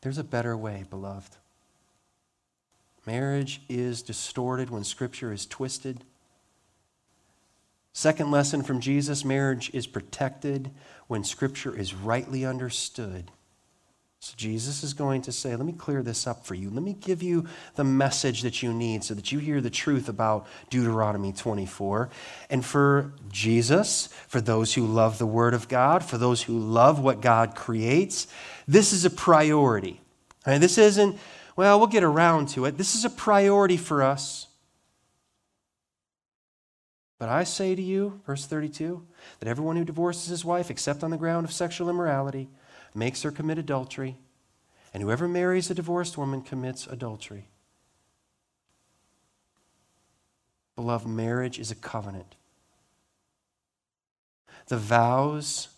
[0.01, 1.37] There's a better way, beloved.
[3.07, 6.03] Marriage is distorted when Scripture is twisted.
[7.93, 10.71] Second lesson from Jesus marriage is protected
[11.07, 13.31] when Scripture is rightly understood.
[14.23, 16.71] So Jesus is going to say, Let me clear this up for you.
[16.71, 20.09] Let me give you the message that you need so that you hear the truth
[20.09, 22.09] about Deuteronomy 24.
[22.49, 27.01] And for Jesus, for those who love the Word of God, for those who love
[27.01, 28.29] what God creates,
[28.69, 30.01] this is a priority.
[30.47, 31.19] Right, this isn't,
[31.57, 32.79] well, we'll get around to it.
[32.79, 34.47] This is a priority for us.
[37.19, 39.05] But I say to you, verse 32,
[39.41, 42.49] that everyone who divorces his wife, except on the ground of sexual immorality,
[42.95, 44.17] makes her commit adultery,
[44.93, 47.49] and whoever marries a divorced woman commits adultery.
[50.77, 52.35] Beloved, marriage is a covenant.
[54.69, 55.69] The vows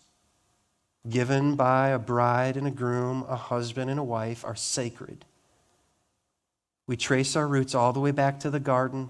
[1.09, 5.25] given by a bride and a groom, a husband and a wife, are sacred.
[6.87, 9.09] We trace our roots all the way back to the garden,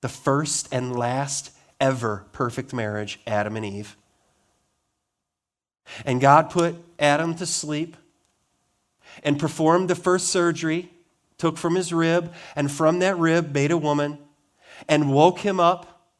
[0.00, 3.96] the first and last ever perfect marriage, Adam and Eve.
[6.04, 7.96] And God put Adam to sleep
[9.22, 10.90] and performed the first surgery,
[11.38, 14.18] took from his rib, and from that rib made a woman
[14.88, 16.10] and woke him up.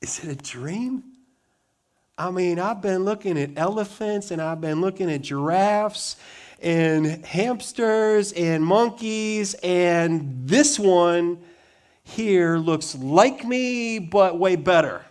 [0.00, 1.04] Is it a dream?
[2.16, 6.16] I mean, I've been looking at elephants and I've been looking at giraffes
[6.62, 11.38] and hamsters and monkeys, and this one
[12.02, 15.04] here looks like me, but way better.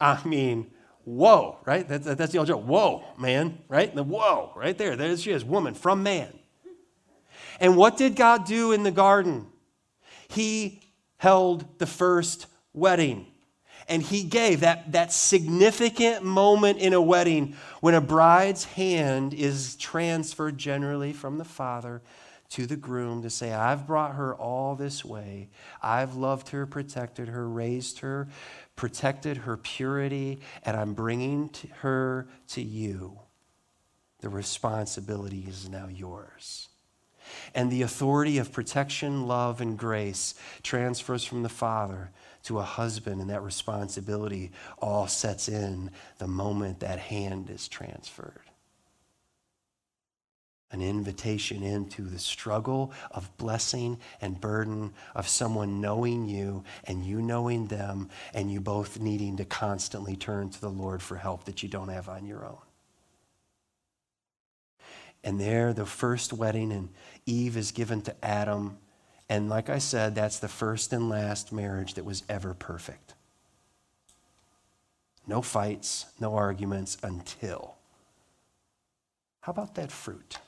[0.00, 0.70] I mean,
[1.04, 1.88] whoa, right?
[1.88, 2.64] That's, that's the old joke.
[2.64, 3.94] Whoa, man, right?
[3.94, 4.96] The whoa, right there.
[4.96, 6.32] There she is, woman from man.
[7.60, 9.46] And what did God do in the garden?
[10.28, 10.82] He
[11.18, 13.26] held the first wedding.
[13.88, 19.76] And he gave that, that significant moment in a wedding when a bride's hand is
[19.76, 22.02] transferred generally from the father
[22.56, 25.50] to the groom to say, I've brought her all this way.
[25.82, 28.28] I've loved her, protected her, raised her,
[28.76, 33.18] protected her purity, and I'm bringing to her to you.
[34.20, 36.68] The responsibility is now yours.
[37.54, 42.10] And the authority of protection, love, and grace transfers from the Father
[42.44, 48.45] to a husband, and that responsibility all sets in the moment that hand is transferred.
[50.72, 57.22] An invitation into the struggle of blessing and burden of someone knowing you and you
[57.22, 61.62] knowing them, and you both needing to constantly turn to the Lord for help that
[61.62, 62.58] you don't have on your own.
[65.22, 66.88] And there, the first wedding, and
[67.26, 68.78] Eve is given to Adam.
[69.28, 73.14] And like I said, that's the first and last marriage that was ever perfect.
[75.26, 77.74] No fights, no arguments until.
[79.40, 80.38] How about that fruit?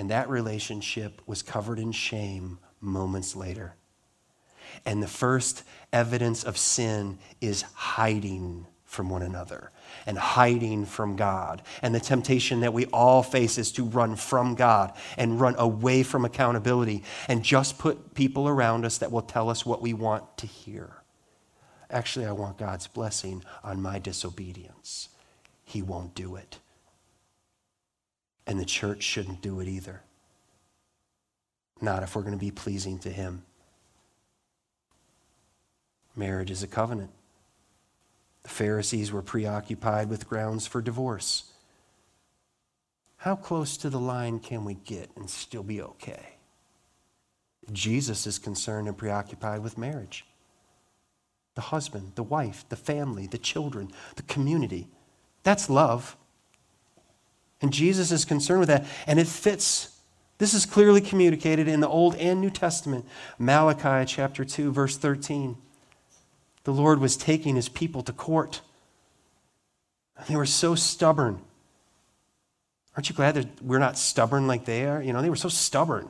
[0.00, 3.74] And that relationship was covered in shame moments later.
[4.86, 9.70] And the first evidence of sin is hiding from one another
[10.06, 11.60] and hiding from God.
[11.82, 16.02] And the temptation that we all face is to run from God and run away
[16.02, 20.38] from accountability and just put people around us that will tell us what we want
[20.38, 20.94] to hear.
[21.90, 25.10] Actually, I want God's blessing on my disobedience.
[25.62, 26.58] He won't do it.
[28.46, 30.02] And the church shouldn't do it either.
[31.80, 33.42] Not if we're going to be pleasing to Him.
[36.16, 37.10] Marriage is a covenant.
[38.42, 41.52] The Pharisees were preoccupied with grounds for divorce.
[43.18, 46.36] How close to the line can we get and still be okay?
[47.70, 50.24] Jesus is concerned and preoccupied with marriage.
[51.54, 54.88] The husband, the wife, the family, the children, the community.
[55.42, 56.16] That's love.
[57.62, 58.86] And Jesus is concerned with that.
[59.06, 59.98] And it fits.
[60.38, 63.04] This is clearly communicated in the Old and New Testament.
[63.38, 65.56] Malachi chapter 2, verse 13.
[66.64, 68.60] The Lord was taking his people to court.
[70.28, 71.40] They were so stubborn.
[72.96, 75.02] Aren't you glad that we're not stubborn like they are?
[75.02, 76.08] You know, they were so stubborn.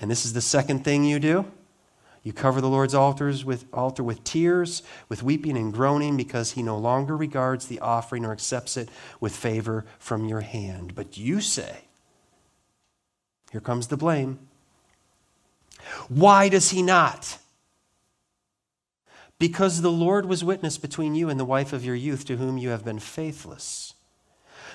[0.00, 1.44] And this is the second thing you do
[2.26, 6.62] you cover the Lord's altars with, altar with tears, with weeping and groaning, because he
[6.64, 8.88] no longer regards the offering or accepts it
[9.20, 10.96] with favor from your hand.
[10.96, 11.84] But you say,
[13.52, 14.40] here comes the blame.
[16.08, 17.38] Why does he not?
[19.38, 22.58] Because the Lord was witness between you and the wife of your youth, to whom
[22.58, 23.94] you have been faithless,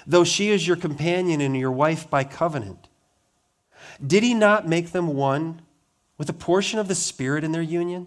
[0.07, 2.87] though she is your companion and your wife by covenant.
[4.07, 5.63] Did he not make them one?
[6.21, 8.05] With a portion of the Spirit in their union?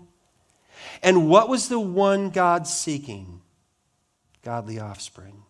[1.03, 3.41] And what was the one God seeking?
[4.45, 5.43] Godly offspring.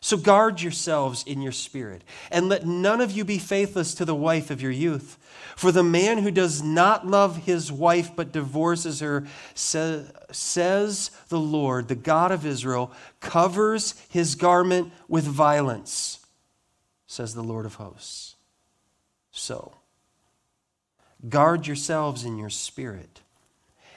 [0.00, 4.16] So guard yourselves in your spirit, and let none of you be faithless to the
[4.16, 5.16] wife of your youth.
[5.54, 11.86] For the man who does not love his wife but divorces her, says the Lord,
[11.86, 16.18] the God of Israel, covers his garment with violence,
[17.06, 18.34] says the Lord of hosts.
[19.30, 19.72] So,
[21.28, 23.20] Guard yourselves in your spirit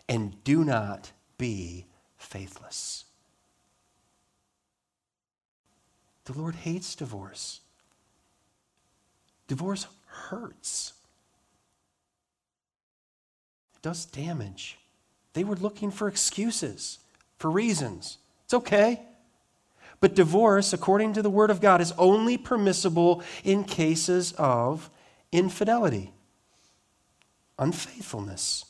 [0.07, 1.85] and do not be
[2.17, 3.05] faithless.
[6.25, 7.61] The Lord hates divorce.
[9.47, 10.93] Divorce hurts,
[13.75, 14.79] it does damage.
[15.33, 16.99] They were looking for excuses,
[17.37, 18.17] for reasons.
[18.45, 19.01] It's okay.
[19.99, 24.89] But divorce, according to the Word of God, is only permissible in cases of
[25.31, 26.11] infidelity
[27.57, 28.65] unfaithfulness.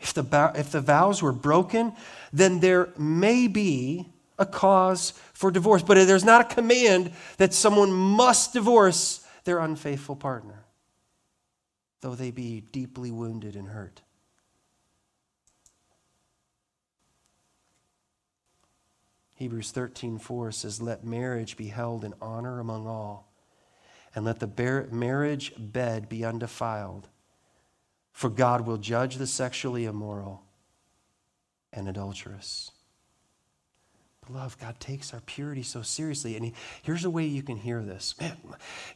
[0.00, 1.92] If the, if the vows were broken,
[2.32, 5.82] then there may be a cause for divorce.
[5.82, 10.64] But there's not a command that someone must divorce their unfaithful partner,
[12.00, 14.02] though they be deeply wounded and hurt.
[19.34, 23.32] Hebrews 13:4 says, "Let marriage be held in honor among all,
[24.14, 27.08] and let the marriage bed be undefiled."
[28.18, 30.42] For God will judge the sexually immoral
[31.72, 32.72] and adulterous.
[34.28, 36.34] Love, God takes our purity so seriously.
[36.34, 38.36] And he, here's a way you can hear this Man,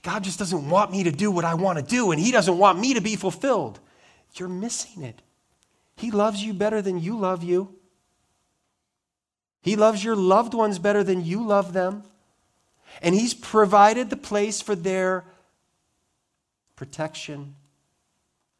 [0.03, 2.59] God just doesn't want me to do what I want to do, and He doesn't
[2.59, 3.79] want me to be fulfilled.
[4.35, 5.23] You're missing it.
[5.95, 7.77] He loves you better than you love you.
[9.61, 12.03] He loves your loved ones better than you love them.
[13.01, 15.25] And He's provided the place for their
[16.75, 17.55] protection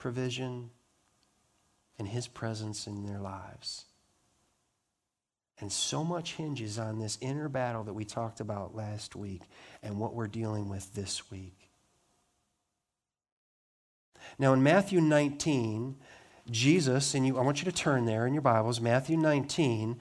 [0.03, 0.69] provision,
[1.97, 3.85] and His presence in their lives.
[5.61, 9.43] And so much hinges on this inner battle that we talked about last week
[9.81, 11.71] and what we're dealing with this week.
[14.41, 15.95] Now, in Matthew 19,
[16.51, 20.01] Jesus, and you, I want you to turn there in your Bibles, Matthew 19,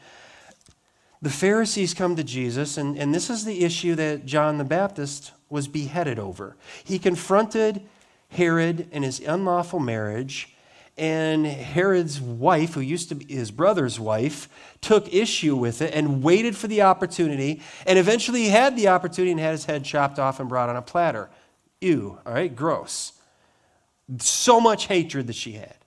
[1.21, 5.31] the Pharisees come to Jesus, and, and this is the issue that John the Baptist
[5.47, 6.57] was beheaded over.
[6.83, 7.87] He confronted
[8.31, 10.55] Herod and his unlawful marriage,
[10.97, 14.49] and Herod's wife, who used to be his brother's wife,
[14.81, 17.61] took issue with it and waited for the opportunity.
[17.85, 20.75] And eventually he had the opportunity and had his head chopped off and brought on
[20.75, 21.29] a platter.
[21.79, 23.13] Ew, all right, gross.
[24.19, 25.77] So much hatred that she had.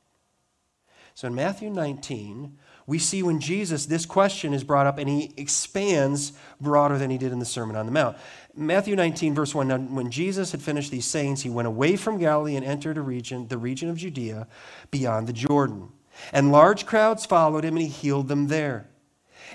[1.14, 5.32] So in Matthew 19, we see when Jesus, this question is brought up and he
[5.36, 8.16] expands broader than he did in the Sermon on the Mount.
[8.56, 12.18] Matthew 19, verse 1 Now, when Jesus had finished these sayings, he went away from
[12.18, 14.46] Galilee and entered a region, the region of Judea
[14.90, 15.90] beyond the Jordan.
[16.32, 18.88] And large crowds followed him, and he healed them there.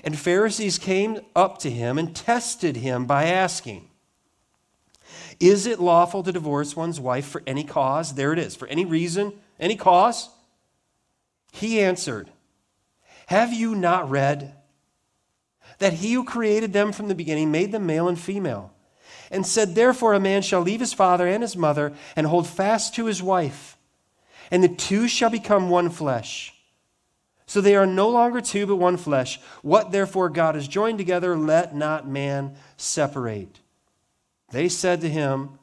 [0.04, 3.88] And Pharisees came up to him and tested him by asking,
[5.38, 8.14] Is it lawful to divorce one's wife for any cause?
[8.14, 10.28] There it is, for any reason, any cause?
[11.52, 12.30] He answered,
[13.26, 14.54] Have you not read
[15.78, 18.72] that he who created them from the beginning made them male and female?
[19.30, 22.94] And said, Therefore, a man shall leave his father and his mother and hold fast
[22.96, 23.76] to his wife,
[24.50, 26.54] and the two shall become one flesh.
[27.46, 29.40] So they are no longer two, but one flesh.
[29.62, 33.58] What therefore God has joined together, let not man separate.
[34.52, 35.58] They said to him,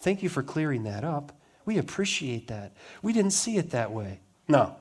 [0.00, 1.32] Thank you for clearing that up.
[1.66, 2.72] We appreciate that.
[3.02, 4.20] We didn't see it that way.
[4.48, 4.76] No.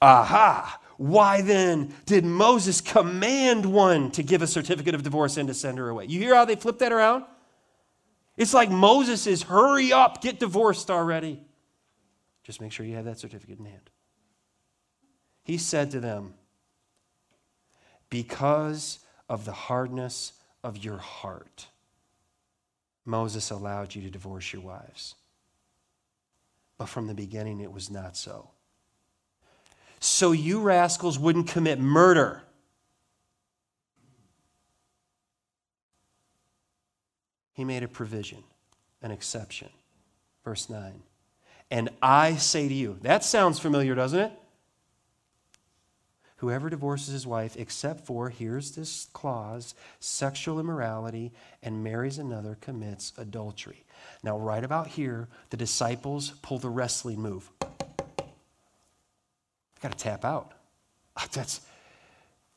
[0.00, 0.79] Aha!
[1.00, 5.78] Why then did Moses command one to give a certificate of divorce and to send
[5.78, 6.04] her away?
[6.04, 7.24] You hear how they flip that around?
[8.36, 11.40] It's like Moses is hurry up, get divorced already.
[12.44, 13.88] Just make sure you have that certificate in hand.
[15.42, 16.34] He said to them,
[18.10, 21.68] Because of the hardness of your heart,
[23.06, 25.14] Moses allowed you to divorce your wives.
[26.76, 28.50] But from the beginning, it was not so
[30.00, 32.42] so you rascals wouldn't commit murder.
[37.52, 38.42] He made a provision,
[39.02, 39.68] an exception.
[40.44, 41.02] Verse 9.
[41.70, 44.32] And I say to you, that sounds familiar, doesn't it?
[46.36, 51.32] Whoever divorces his wife, except for, here's this clause, sexual immorality,
[51.62, 53.84] and marries another, commits adultery.
[54.22, 57.50] Now, right about here, the disciples pull the wrestling move.
[59.80, 60.52] I got to tap out.
[61.32, 61.60] That's.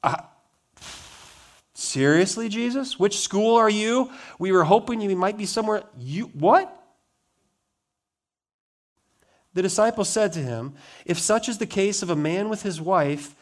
[0.03, 0.17] Uh,
[1.73, 2.99] seriously, Jesus?
[2.99, 4.11] Which school are you?
[4.39, 5.83] We were hoping you might be somewhere.
[5.97, 6.79] You what?
[9.53, 10.73] The disciple said to him,
[11.05, 13.35] If such is the case of a man with his wife,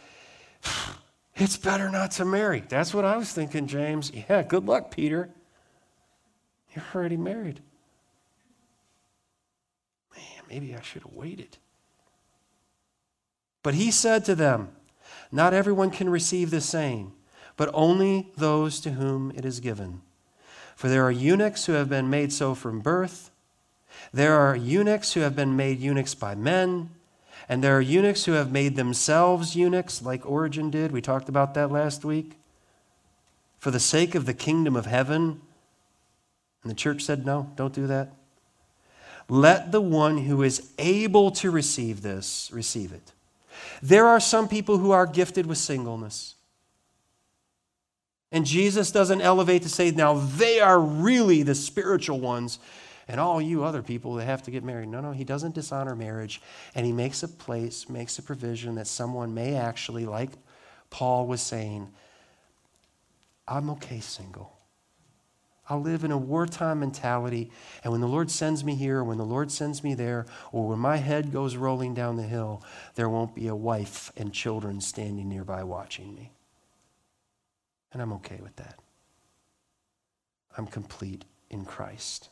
[1.36, 2.64] it's better not to marry.
[2.68, 4.12] That's what I was thinking, James.
[4.14, 5.30] Yeah, good luck, Peter.
[6.76, 7.62] You're already married.
[10.16, 11.58] Man, maybe I should have waited.
[13.64, 14.70] But he said to them,
[15.32, 17.14] Not everyone can receive the same,
[17.58, 20.02] but only those to whom it is given.
[20.76, 23.30] For there are eunuchs who have been made so from birth,
[24.14, 26.90] there are eunuchs who have been made eunuchs by men,
[27.48, 30.92] and there are eunuchs who have made themselves eunuchs, like Origen did.
[30.92, 32.38] We talked about that last week.
[33.60, 35.42] For the sake of the kingdom of heaven.
[36.64, 38.14] And the church said, No, don't do that.
[39.30, 43.14] Let the one who is able to receive this receive it.
[43.82, 46.36] There are some people who are gifted with singleness.
[48.32, 52.60] And Jesus doesn't elevate to say, now they are really the spiritual ones,
[53.08, 54.88] and all you other people that have to get married.
[54.88, 56.42] No, no, he doesn't dishonor marriage,
[56.74, 60.30] and he makes a place, makes a provision that someone may actually, like
[60.90, 61.90] Paul was saying,
[63.48, 64.61] I'm okay single.
[65.72, 67.50] I'll live in a wartime mentality.
[67.82, 70.68] And when the Lord sends me here, or when the Lord sends me there, or
[70.68, 72.62] when my head goes rolling down the hill,
[72.96, 76.34] there won't be a wife and children standing nearby watching me.
[77.94, 78.80] And I'm okay with that.
[80.58, 82.28] I'm complete in Christ.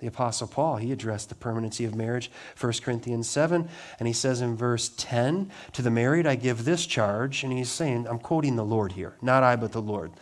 [0.00, 2.30] The Apostle Paul, he addressed the permanency of marriage,
[2.60, 3.66] 1 Corinthians 7,
[3.98, 7.70] and he says in verse 10, To the married I give this charge, and he's
[7.70, 10.12] saying, I'm quoting the Lord here, not I, but the Lord.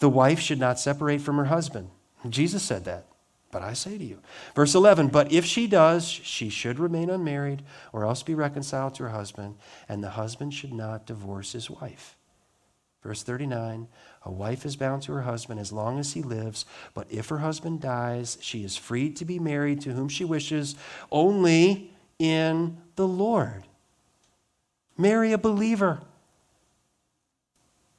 [0.00, 1.90] The wife should not separate from her husband.
[2.28, 3.06] Jesus said that.
[3.50, 4.20] But I say to you.
[4.54, 9.04] Verse 11, but if she does, she should remain unmarried or else be reconciled to
[9.04, 9.56] her husband,
[9.88, 12.16] and the husband should not divorce his wife.
[13.02, 13.88] Verse 39,
[14.24, 17.38] a wife is bound to her husband as long as he lives, but if her
[17.38, 20.74] husband dies, she is free to be married to whom she wishes,
[21.10, 23.64] only in the Lord.
[24.98, 26.00] Marry a believer.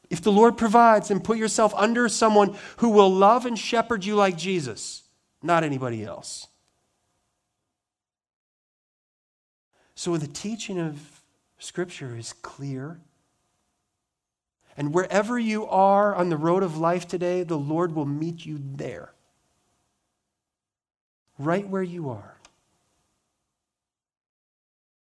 [0.09, 4.15] If the Lord provides, then put yourself under someone who will love and shepherd you
[4.15, 5.03] like Jesus,
[5.43, 6.47] not anybody else.
[9.93, 11.21] So the teaching of
[11.59, 13.01] Scripture is clear.
[14.77, 18.59] And wherever you are on the road of life today, the Lord will meet you
[18.63, 19.11] there,
[21.37, 22.37] right where you are.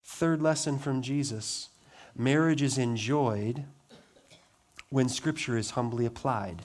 [0.02, 1.68] Third lesson from Jesus
[2.16, 3.64] marriage is enjoyed
[4.92, 6.62] when Scripture is humbly applied.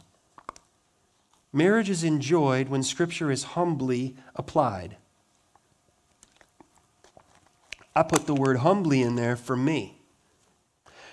[1.54, 4.98] Marriage is enjoyed when Scripture is humbly applied.
[7.96, 9.98] I put the word humbly in there for me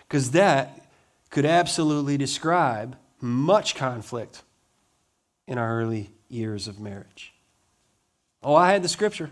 [0.09, 0.87] because that
[1.31, 4.43] could absolutely describe much conflict
[5.47, 7.33] in our early years of marriage.
[8.43, 9.31] Oh, I had the scripture.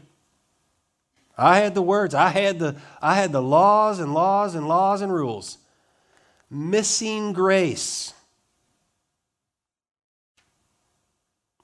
[1.36, 2.14] I had the words.
[2.14, 5.58] I had the, I had the laws and laws and laws and rules.
[6.54, 8.12] Missing grace.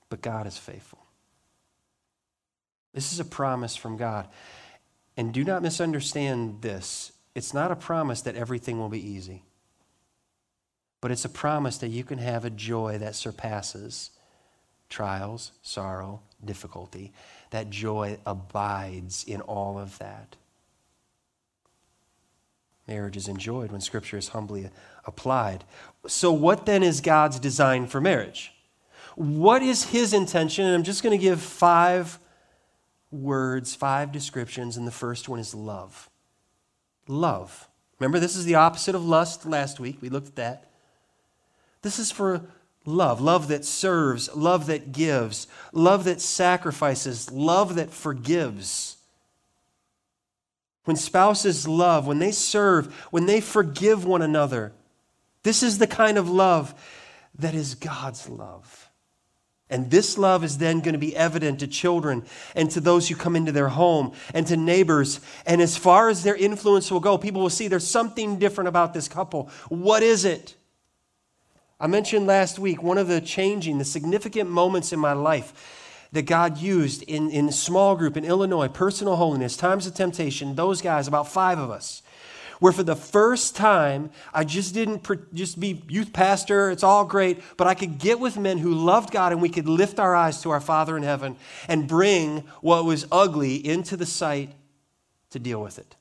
[0.08, 0.98] But God is faithful.
[2.94, 4.28] This is a promise from God.
[5.18, 7.12] And do not misunderstand this.
[7.34, 9.44] It's not a promise that everything will be easy,
[11.00, 14.10] but it's a promise that you can have a joy that surpasses
[14.88, 17.12] trials, sorrow, difficulty.
[17.50, 20.36] That joy abides in all of that.
[22.88, 24.70] Marriage is enjoyed when Scripture is humbly
[25.04, 25.64] applied.
[26.06, 28.52] So, what then is God's design for marriage?
[29.14, 30.64] What is His intention?
[30.64, 32.18] And I'm just going to give five
[33.10, 36.08] words, five descriptions, and the first one is love.
[37.06, 37.68] Love.
[37.98, 39.98] Remember, this is the opposite of lust last week.
[40.00, 40.70] We looked at that.
[41.82, 42.42] This is for
[42.84, 48.97] love love that serves, love that gives, love that sacrifices, love that forgives.
[50.88, 54.72] When spouses love, when they serve, when they forgive one another,
[55.42, 56.74] this is the kind of love
[57.40, 58.88] that is God's love.
[59.68, 62.24] And this love is then going to be evident to children
[62.56, 65.20] and to those who come into their home and to neighbors.
[65.44, 68.94] And as far as their influence will go, people will see there's something different about
[68.94, 69.50] this couple.
[69.68, 70.56] What is it?
[71.78, 75.52] I mentioned last week one of the changing, the significant moments in my life
[76.12, 80.80] that God used in, in small group in Illinois, personal holiness, times of temptation, those
[80.80, 82.02] guys, about five of us
[82.60, 87.40] where for the first time, I just didn't just be youth pastor, it's all great,
[87.56, 90.42] but I could get with men who loved God and we could lift our eyes
[90.42, 91.36] to our Father in heaven
[91.68, 94.52] and bring what was ugly into the sight
[95.30, 95.94] to deal with it.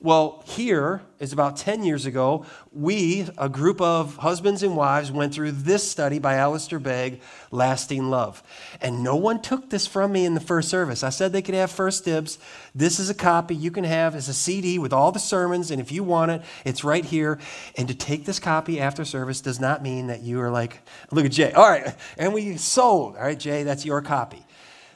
[0.00, 5.34] Well, here is about 10 years ago, we, a group of husbands and wives, went
[5.34, 7.20] through this study by Alistair Begg,
[7.50, 8.40] Lasting Love.
[8.80, 11.02] And no one took this from me in the first service.
[11.02, 12.38] I said they could have first dibs.
[12.76, 15.80] This is a copy you can have as a CD with all the sermons, and
[15.80, 17.40] if you want it, it's right here.
[17.76, 20.80] And to take this copy after service does not mean that you are like,
[21.10, 21.50] look at Jay.
[21.50, 23.16] All right, and we sold.
[23.16, 24.44] All right, Jay, that's your copy.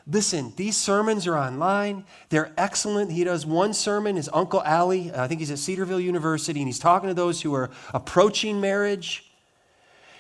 [0.07, 2.05] Listen, these sermons are online.
[2.29, 3.13] They're excellent.
[3.13, 6.69] He does one sermon, his Uncle Ali, uh, I think he's at Cedarville University, and
[6.69, 9.29] he's talking to those who are approaching marriage.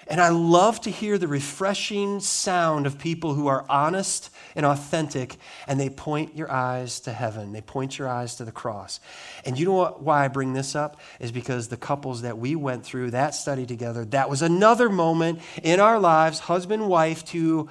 [0.09, 5.37] And I love to hear the refreshing sound of people who are honest and authentic,
[5.67, 7.53] and they point your eyes to heaven.
[7.53, 9.01] They point your eyes to the cross.
[9.45, 11.01] And you know what, why I bring this up?
[11.21, 15.41] Is because the couples that we went through that study together, that was another moment
[15.63, 17.69] in our lives, husband, wife, to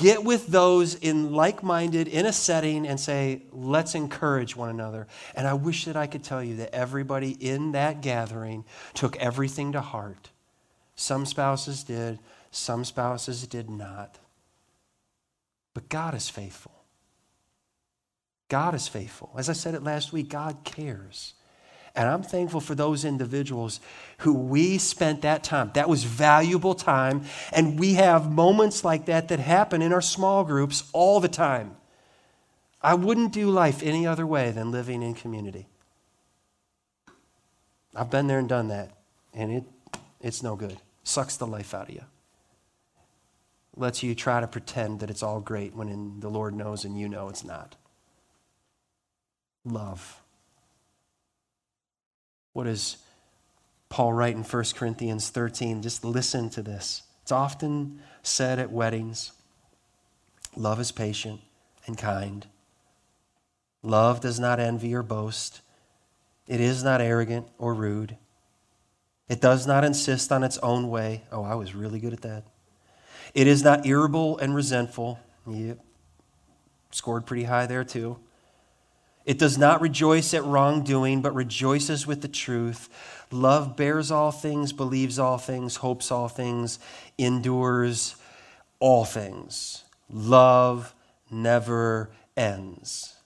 [0.00, 5.06] Get with those in like minded, in a setting, and say, let's encourage one another.
[5.34, 9.72] And I wish that I could tell you that everybody in that gathering took everything
[9.72, 10.30] to heart.
[10.94, 12.18] Some spouses did,
[12.50, 14.18] some spouses did not.
[15.74, 16.72] But God is faithful.
[18.48, 19.30] God is faithful.
[19.36, 21.34] As I said it last week, God cares.
[21.94, 23.80] And I'm thankful for those individuals
[24.18, 25.70] who we spent that time.
[25.74, 27.24] That was valuable time.
[27.52, 31.76] And we have moments like that that happen in our small groups all the time.
[32.82, 35.66] I wouldn't do life any other way than living in community.
[37.94, 38.92] I've been there and done that,
[39.34, 39.64] and it,
[40.20, 40.76] it's no good.
[41.02, 42.04] Sucks the life out of you.
[43.76, 46.98] Lets you try to pretend that it's all great when in, the Lord knows and
[46.98, 47.76] you know it's not.
[49.64, 50.20] Love.
[52.52, 52.98] What does
[53.88, 55.82] Paul write in 1 Corinthians 13?
[55.82, 57.02] Just listen to this.
[57.22, 59.32] It's often said at weddings
[60.56, 61.40] love is patient
[61.86, 62.46] and kind.
[63.82, 65.60] Love does not envy or boast.
[66.46, 68.16] It is not arrogant or rude.
[69.28, 71.24] It does not insist on its own way.
[71.30, 72.44] Oh, I was really good at that.
[73.34, 75.20] It is not irritable and resentful.
[75.46, 75.78] Yep.
[76.90, 78.18] Scored pretty high there, too.
[79.28, 82.88] It does not rejoice at wrongdoing, but rejoices with the truth.
[83.30, 86.78] Love bears all things, believes all things, hopes all things,
[87.18, 88.16] endures
[88.80, 89.84] all things.
[90.10, 90.94] Love
[91.30, 92.08] never
[92.38, 93.17] ends.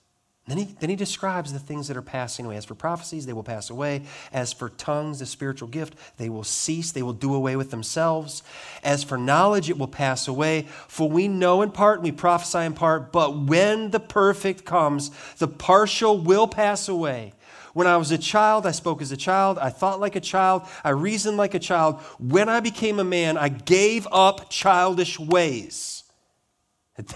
[0.45, 2.57] Then he, then he describes the things that are passing away.
[2.57, 4.01] As for prophecies, they will pass away.
[4.33, 6.91] As for tongues, the spiritual gift, they will cease.
[6.91, 8.43] They will do away with themselves.
[8.83, 10.63] As for knowledge, it will pass away.
[10.89, 15.11] For we know in part and we prophesy in part, but when the perfect comes,
[15.37, 17.31] the partial will pass away.
[17.71, 19.57] When I was a child, I spoke as a child.
[19.57, 20.63] I thought like a child.
[20.83, 22.01] I reasoned like a child.
[22.19, 26.03] When I became a man, I gave up childish ways.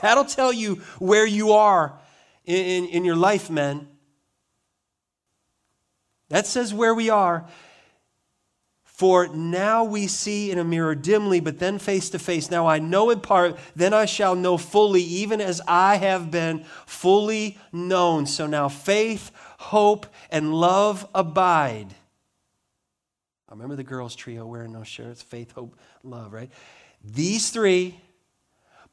[0.02, 2.00] That'll tell you where you are
[2.48, 3.88] in, in, in your life, men.
[6.30, 7.46] That says where we are.
[8.84, 12.50] For now we see in a mirror dimly, but then face to face.
[12.50, 16.64] Now I know in part, then I shall know fully, even as I have been
[16.88, 18.26] fully known.
[18.26, 21.94] So now faith, hope, and love abide.
[23.48, 26.50] I remember the girls' trio wearing no shirts faith, hope, love, right?
[27.04, 28.02] These three,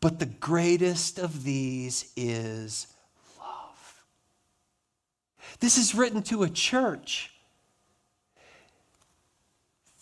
[0.00, 2.88] but the greatest of these is.
[5.60, 7.30] This is written to a church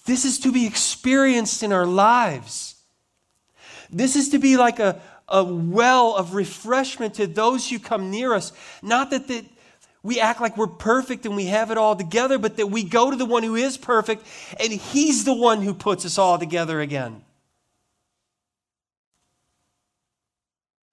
[0.05, 2.75] this is to be experienced in our lives.
[3.91, 8.35] This is to be like a, a well of refreshment to those who come near
[8.35, 8.53] us.
[8.83, 9.45] Not that the,
[10.03, 13.11] we act like we're perfect and we have it all together, but that we go
[13.11, 14.27] to the one who is perfect
[14.59, 17.23] and he's the one who puts us all together again.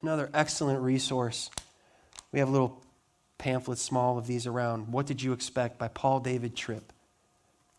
[0.04, 1.50] Another excellent resource.
[2.32, 2.82] We have a little
[3.40, 4.92] pamphlet, small of these around.
[4.92, 6.94] What Did You Expect by Paul David Tripp.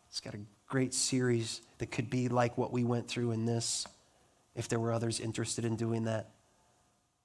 [0.09, 3.87] It's got a great series that could be like what we went through in this,
[4.57, 6.31] if there were others interested in doing that.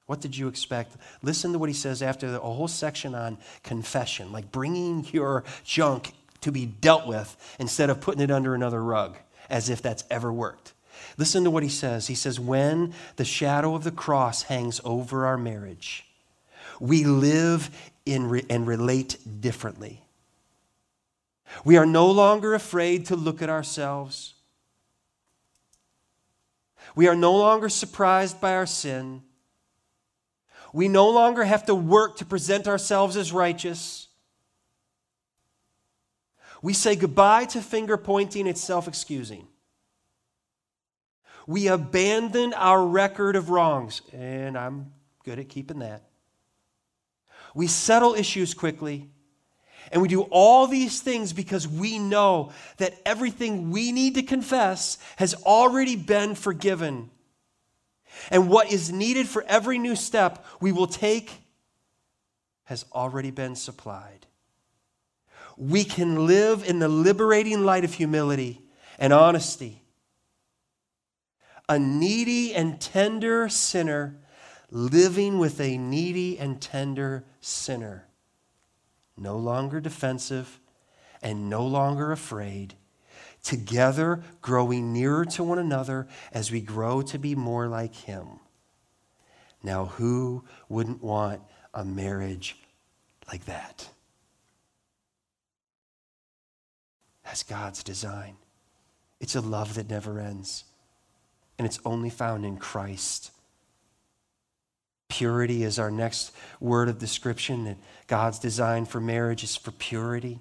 [0.06, 0.96] What did you expect?
[1.24, 6.14] Listen to what he says after a whole section on confession, like bringing your junk
[6.42, 9.18] to be dealt with instead of putting it under another rug,
[9.50, 10.74] as if that's ever worked.
[11.18, 12.08] Listen to what he says.
[12.08, 16.06] He says, When the shadow of the cross hangs over our marriage,
[16.80, 17.70] we live
[18.06, 20.02] in re- and relate differently.
[21.64, 24.34] We are no longer afraid to look at ourselves.
[26.96, 29.24] We are no longer surprised by our sin.
[30.74, 34.08] We no longer have to work to present ourselves as righteous.
[36.62, 39.48] We say goodbye to finger pointing and self excusing.
[41.48, 44.92] We abandon our record of wrongs, and I'm
[45.24, 46.04] good at keeping that.
[47.56, 49.10] We settle issues quickly.
[49.92, 54.98] And we do all these things because we know that everything we need to confess
[55.16, 57.10] has already been forgiven.
[58.30, 61.32] And what is needed for every new step we will take
[62.66, 64.26] has already been supplied.
[65.56, 68.62] We can live in the liberating light of humility
[69.00, 69.84] and honesty.
[71.70, 74.18] A needy and tender sinner
[74.72, 78.08] living with a needy and tender sinner
[79.18, 80.60] no longer defensive
[81.22, 82.76] and no longer afraid,
[83.44, 88.40] together growing nearer to one another as we grow to be more like Him.
[89.64, 91.42] Now, who wouldn't want
[91.74, 92.58] a marriage
[93.28, 93.90] like that?
[97.24, 98.36] That's God's design.
[99.20, 100.66] It's a love that never ends,
[101.58, 103.32] and it's only found in Christ.
[105.10, 107.78] Purity is our next word of description that
[108.08, 110.40] God's design for marriage is for purity.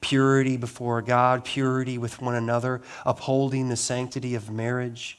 [0.00, 5.18] Purity before God, purity with one another, upholding the sanctity of marriage.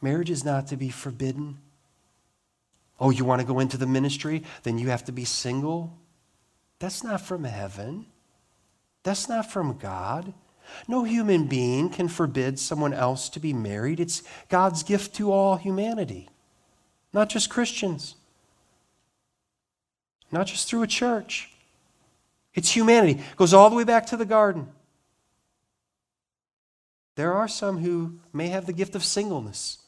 [0.00, 1.58] Marriage is not to be forbidden.
[3.00, 4.44] Oh, you want to go into the ministry?
[4.62, 5.98] Then you have to be single?
[6.78, 8.06] That's not from heaven.
[9.02, 10.32] That's not from God.
[10.88, 14.00] No human being can forbid someone else to be married.
[14.00, 16.28] It's God's gift to all humanity,
[17.12, 18.16] not just Christians,
[20.30, 21.50] not just through a church.
[22.54, 23.20] It's humanity.
[23.20, 24.68] It goes all the way back to the garden.
[27.14, 29.78] There are some who may have the gift of singleness.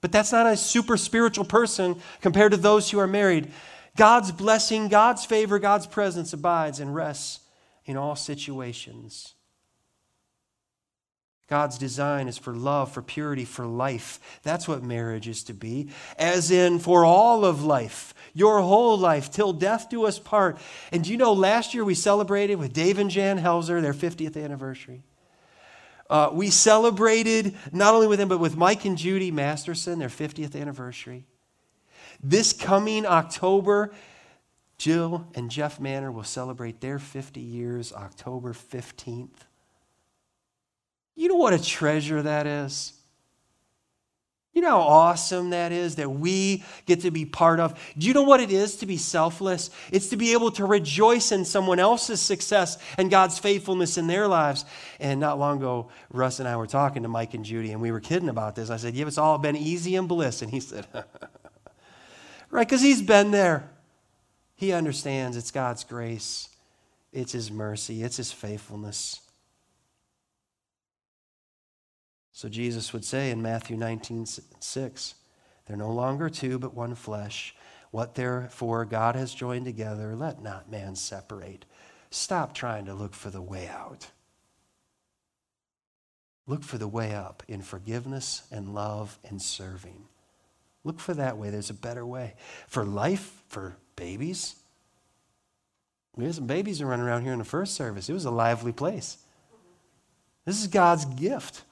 [0.00, 3.50] But that's not a super spiritual person compared to those who are married.
[3.96, 7.41] God's blessing, God's favor, God's presence abides and rests
[7.84, 9.34] in all situations.
[11.48, 14.40] God's design is for love, for purity, for life.
[14.42, 19.30] That's what marriage is to be, as in for all of life, your whole life,
[19.30, 20.56] till death do us part.
[20.92, 25.02] And you know, last year we celebrated with Dave and Jan Helzer their 50th anniversary.
[26.08, 30.58] Uh, we celebrated not only with them, but with Mike and Judy Masterson, their 50th
[30.58, 31.26] anniversary.
[32.22, 33.92] This coming October,
[34.82, 39.46] Jill and Jeff Manor will celebrate their 50 years October 15th.
[41.14, 42.92] You know what a treasure that is?
[44.52, 47.78] You know how awesome that is that we get to be part of?
[47.96, 49.70] Do you know what it is to be selfless?
[49.92, 54.26] It's to be able to rejoice in someone else's success and God's faithfulness in their
[54.26, 54.64] lives.
[54.98, 57.92] And not long ago, Russ and I were talking to Mike and Judy, and we
[57.92, 58.68] were kidding about this.
[58.68, 60.42] I said, Yeah, it's all been easy and bliss.
[60.42, 60.88] And he said,
[62.50, 63.71] Right, because he's been there.
[64.62, 66.48] He understands it's God's grace,
[67.12, 69.20] it's His mercy, it's His faithfulness.
[72.30, 74.24] So Jesus would say in Matthew 19
[74.60, 75.14] 6,
[75.66, 77.56] they're no longer two, but one flesh.
[77.90, 81.64] What therefore God has joined together, let not man separate.
[82.10, 84.12] Stop trying to look for the way out.
[86.46, 90.04] Look for the way up in forgiveness and love and serving.
[90.84, 91.50] Look for that way.
[91.50, 92.34] There's a better way.
[92.68, 94.56] For life, for babies.
[96.16, 98.08] We had some babies running around here in the first service.
[98.08, 99.16] It was a lively place.
[100.44, 101.62] This is God's gift.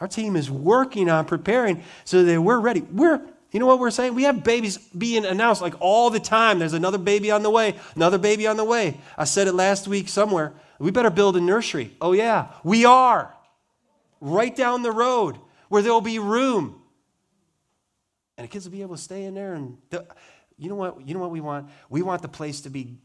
[0.00, 2.80] Our team is working on preparing so that we're ready.
[2.80, 3.20] We're,
[3.52, 4.14] you know what we're saying?
[4.14, 6.58] We have babies being announced like all the time.
[6.58, 8.98] There's another baby on the way, another baby on the way.
[9.16, 10.54] I said it last week somewhere.
[10.78, 11.92] We better build a nursery.
[12.00, 13.32] Oh, yeah, we are.
[14.20, 15.38] Right down the road
[15.68, 16.80] where there'll be room.
[18.36, 19.54] And the kids will be able to stay in there.
[19.54, 20.06] And the,
[20.62, 21.06] you know what?
[21.06, 21.68] You know what we want?
[21.90, 22.96] We want the place to be.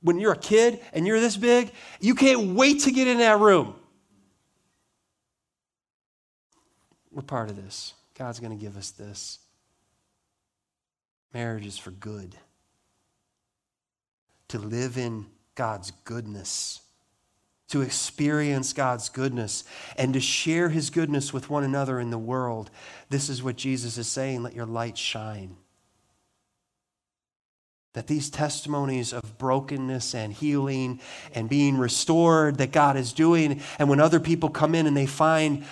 [0.00, 3.38] When you're a kid and you're this big, you can't wait to get in that
[3.40, 3.74] room.
[7.10, 7.94] We're part of this.
[8.16, 9.38] God's going to give us this.
[11.34, 12.36] Marriage is for good.
[14.48, 16.80] To live in God's goodness
[17.68, 19.64] to experience God's goodness
[19.96, 22.70] and to share his goodness with one another in the world.
[23.10, 25.56] This is what Jesus is saying let your light shine.
[27.94, 31.00] That these testimonies of brokenness and healing
[31.34, 35.06] and being restored that God is doing, and when other people come in and they
[35.06, 35.64] find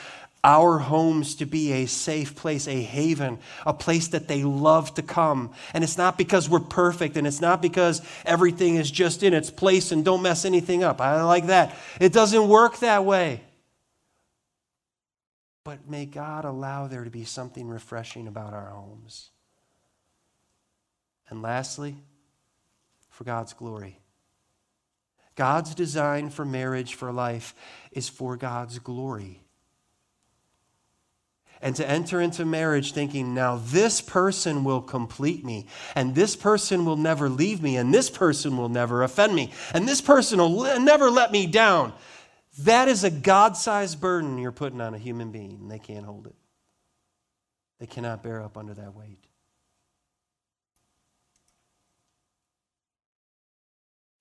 [0.47, 5.03] our homes to be a safe place, a haven, a place that they love to
[5.03, 5.51] come.
[5.75, 9.51] And it's not because we're perfect and it's not because everything is just in its
[9.51, 11.01] place and don't mess anything up.
[11.01, 11.75] I like that.
[12.01, 13.41] It doesn't work that way.
[15.65, 19.31] But may God allow there to be something refreshing about our homes.
[21.29, 21.97] And lastly,
[23.09, 24.01] for God's glory.
[25.35, 27.55] God's design for marriage, for life,
[27.93, 29.43] is for God's glory
[31.61, 36.85] and to enter into marriage thinking, now this person will complete me, and this person
[36.85, 40.81] will never leave me, and this person will never offend me, and this person will
[40.81, 41.93] never let me down.
[42.61, 46.27] That is a God sized burden you're putting on a human being, they can't hold
[46.27, 46.35] it.
[47.79, 49.19] They cannot bear up under that weight.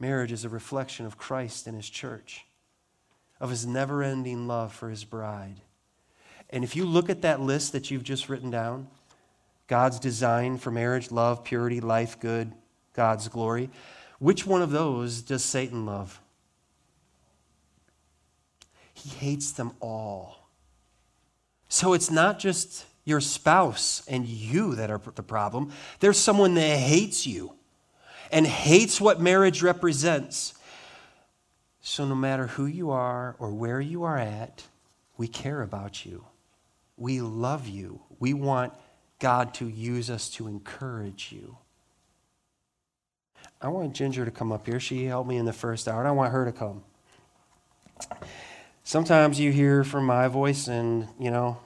[0.06, 2.46] Marriage is a reflection of Christ and his church,
[3.40, 5.62] of his never ending love for his bride.
[6.52, 8.88] And if you look at that list that you've just written down,
[9.66, 12.52] God's design for marriage, love, purity, life, good,
[12.94, 13.72] God's glory,
[14.20, 16.22] which one of those does Satan love?
[18.94, 20.52] He hates them all.
[21.68, 25.72] So it's not just your spouse and you that are the problem.
[26.00, 27.56] There's someone that hates you
[28.32, 30.54] and hates what marriage represents.
[31.82, 34.64] So no matter who you are or where you are at,
[35.18, 36.26] we care about you.
[36.98, 38.02] We love you.
[38.20, 38.74] We want
[39.20, 41.58] God to use us to encourage you.
[43.62, 44.80] I want Ginger to come up here.
[44.80, 46.84] She helped me in the first hour, and I want her to come.
[48.84, 51.58] Sometimes you hear from my voice, and, you know,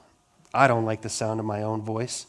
[0.54, 2.26] I don't like the sound of my own voice.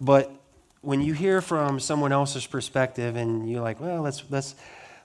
[0.00, 0.34] But
[0.82, 4.54] when you hear from someone else's perspective, and you're like, well, let's, let's,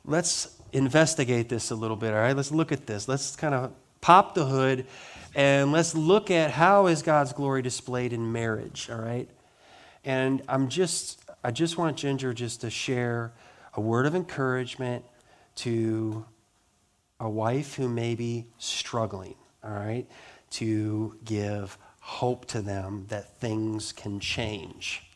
[0.06, 2.36] let's investigate this a little bit, all right?
[2.36, 3.08] Let's look at this.
[3.08, 3.72] Let's kind of
[4.02, 4.86] pop the hood
[5.36, 9.30] and let's look at how is God's glory displayed in marriage, all right?
[10.04, 13.34] And I'm just I just want Ginger just to share
[13.74, 15.06] a word of encouragement
[15.58, 16.26] to
[17.20, 20.08] a wife who may be struggling, all right?
[20.52, 25.07] To give hope to them that things can change.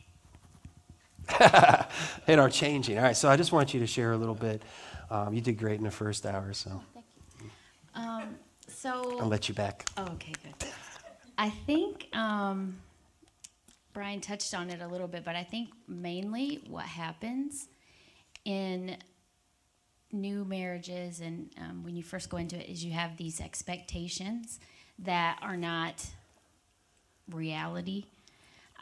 [2.26, 2.98] and are changing.
[2.98, 4.62] All right, so I just want you to share a little bit.
[5.10, 6.82] Um, you did great in the first hour, so.
[6.94, 7.06] Thank
[7.40, 7.50] you.
[7.94, 8.36] Um,
[8.68, 9.86] so I'll let you back.
[9.96, 10.68] Oh, okay, good.
[11.38, 12.76] I think um,
[13.92, 17.68] Brian touched on it a little bit, but I think mainly what happens
[18.44, 18.96] in
[20.12, 24.60] new marriages and um, when you first go into it is you have these expectations
[24.98, 26.06] that are not
[27.30, 28.04] reality.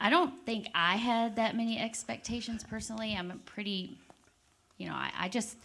[0.01, 3.15] I don't think I had that many expectations personally.
[3.15, 3.99] I'm pretty,
[4.77, 5.55] you know, I, I just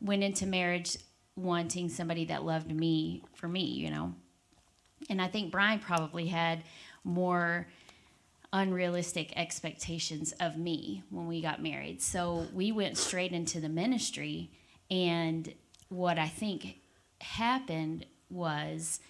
[0.00, 0.96] went into marriage
[1.36, 4.14] wanting somebody that loved me for me, you know.
[5.10, 6.62] And I think Brian probably had
[7.04, 7.66] more
[8.50, 12.00] unrealistic expectations of me when we got married.
[12.00, 14.50] So we went straight into the ministry.
[14.90, 15.52] And
[15.90, 16.78] what I think
[17.20, 19.00] happened was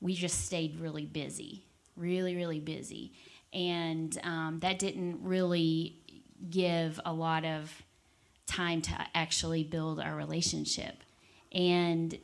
[0.00, 1.62] we just stayed really busy,
[1.96, 3.12] really, really busy.
[3.54, 5.96] And um, that didn't really
[6.50, 7.82] give a lot of
[8.46, 10.96] time to actually build our relationship.
[11.52, 12.18] And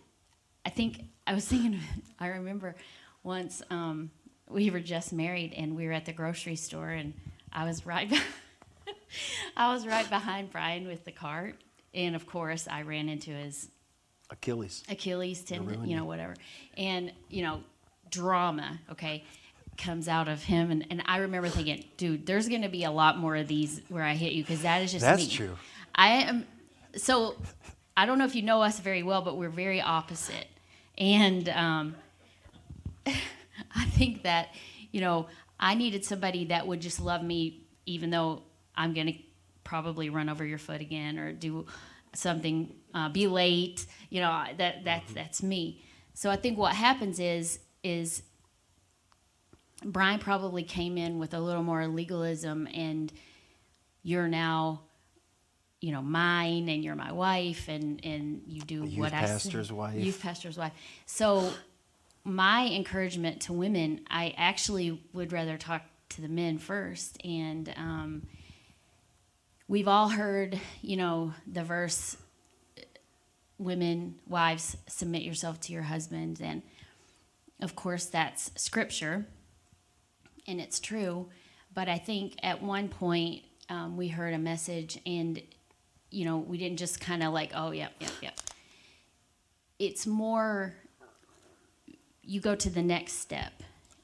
[0.66, 1.80] I think I was thinking,
[2.18, 2.74] I remember
[3.22, 4.10] once um,
[4.48, 7.14] we were just married and we were at the grocery store and
[7.52, 8.12] I was right,
[9.56, 11.56] I was right behind Brian with the cart,
[11.92, 13.68] and of course I ran into his
[14.30, 14.84] Achilles.
[14.88, 16.34] Achilles tendon, you know, whatever.
[16.76, 17.62] And, you know,
[18.10, 19.24] drama, okay,
[19.76, 20.70] comes out of him.
[20.70, 23.80] And, and I remember thinking, dude, there's going to be a lot more of these
[23.88, 25.30] where I hit you because that is just That's me.
[25.30, 25.56] true.
[25.94, 26.46] I am,
[26.96, 27.36] so
[27.96, 30.46] I don't know if you know us very well, but we're very opposite.
[30.98, 31.96] And um,
[33.06, 34.48] I think that,
[34.92, 35.26] you know,
[35.58, 38.42] I needed somebody that would just love me, even though
[38.74, 39.14] I'm going to
[39.64, 41.66] probably run over your foot again or do
[42.14, 43.86] something, uh, be late.
[44.08, 45.82] You know, that that's that's me.
[46.14, 48.22] So I think what happens is is
[49.84, 53.12] Brian probably came in with a little more legalism, and
[54.02, 54.82] you're now,
[55.80, 59.32] you know, mine, and you're my wife, and and you do youth what I say-
[59.32, 60.02] pastor's wife.
[60.02, 60.72] Youth pastor's wife.
[61.06, 61.50] So
[62.24, 67.24] my encouragement to women, I actually would rather talk to the men first.
[67.24, 68.26] And um,
[69.68, 72.16] we've all heard, you know, the verse,
[73.58, 76.40] women, wives, submit yourself to your husband.
[76.42, 76.62] And
[77.62, 79.26] of course, that's scripture,
[80.50, 81.28] and it's true.
[81.72, 85.40] But I think at one point um, we heard a message, and,
[86.10, 88.38] you know, we didn't just kind of like, oh, yep, yep, yep.
[89.78, 90.74] It's more
[92.22, 93.52] you go to the next step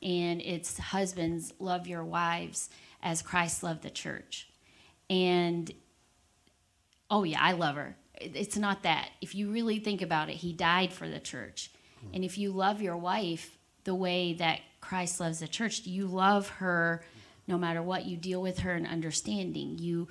[0.03, 2.69] and it's husbands love your wives
[3.03, 4.49] as christ loved the church
[5.09, 5.71] and
[7.09, 10.53] oh yeah i love her it's not that if you really think about it he
[10.53, 11.71] died for the church
[12.13, 16.49] and if you love your wife the way that christ loves the church you love
[16.49, 17.03] her
[17.49, 20.07] no matter what you deal with her in understanding you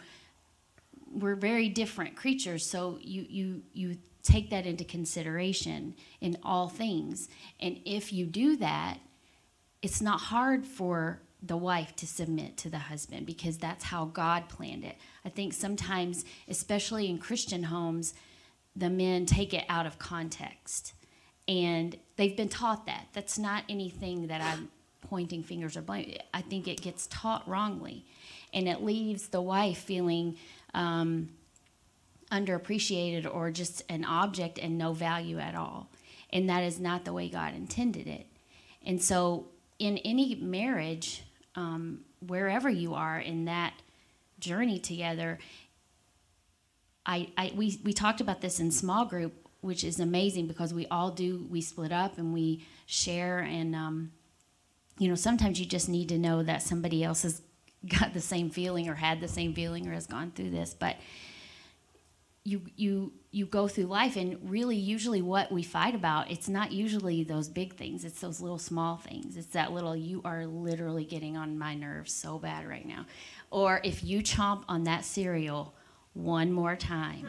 [1.12, 7.30] we're very different creatures so you you you take that into consideration in all things
[7.60, 8.98] and if you do that
[9.82, 14.50] it's not hard for the wife to submit to the husband because that's how God
[14.50, 14.98] planned it.
[15.24, 18.14] I think sometimes, especially in Christian homes,
[18.76, 20.94] the men take it out of context.
[21.48, 23.08] And they've been taught that.
[23.14, 24.70] That's not anything that I'm
[25.02, 26.18] pointing fingers or blaming.
[26.34, 28.06] I think it gets taught wrongly.
[28.54, 30.38] And it leaves the wife feeling
[30.74, 31.30] um,
[32.32, 35.90] underappreciated or just an object and no value at all.
[36.32, 38.28] And that is not the way God intended it.
[38.86, 39.48] And so,
[39.80, 41.24] in any marriage,
[41.56, 43.74] um, wherever you are in that
[44.40, 45.40] journey together,
[47.06, 50.86] I, I we, we talked about this in small group, which is amazing because we
[50.88, 54.12] all do we split up and we share and um,
[55.00, 57.42] you know sometimes you just need to know that somebody else has
[58.00, 60.96] got the same feeling or had the same feeling or has gone through this, but
[62.44, 66.72] you you you go through life and really usually what we fight about it's not
[66.72, 69.36] usually those big things it's those little small things.
[69.36, 73.08] It's that little you are literally getting on my nerves so bad right now.
[73.50, 75.74] Or if you chomp on that cereal
[76.14, 77.28] one more time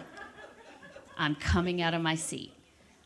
[1.17, 2.53] i'm coming out of my seat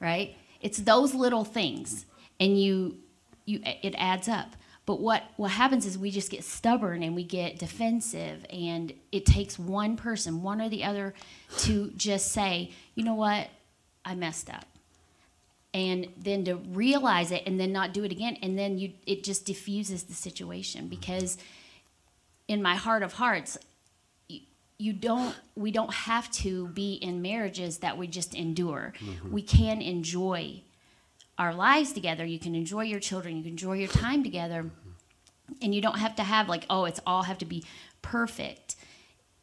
[0.01, 0.35] right?
[0.61, 2.07] It's those little things
[2.41, 2.97] and you
[3.45, 4.57] you it adds up.
[4.87, 9.27] But what what happens is we just get stubborn and we get defensive and it
[9.27, 11.15] takes one person one or the other
[11.59, 13.49] to just say you know what?
[14.05, 14.65] I messed up.
[15.73, 19.23] And then to realize it and then not do it again and then you it
[19.23, 21.39] just diffuses the situation because
[22.49, 23.57] in my heart of hearts
[24.81, 28.95] you don't we don't have to be in marriages that we just endure.
[28.99, 29.31] Mm-hmm.
[29.31, 30.63] We can enjoy
[31.39, 32.25] our lives together.
[32.25, 33.37] You can enjoy your children.
[33.37, 34.63] You can enjoy your time together.
[34.65, 35.53] Mm-hmm.
[35.63, 37.65] And you don't have to have like oh it's all have to be
[38.03, 38.77] perfect.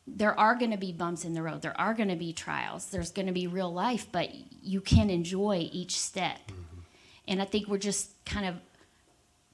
[0.08, 1.62] There are going to be bumps in the road.
[1.62, 2.88] There are going to be trials.
[2.88, 4.30] There's going to be real life but
[4.64, 6.40] you can enjoy each step.
[6.48, 6.80] Mm-hmm.
[7.30, 8.56] And i think we're just kind of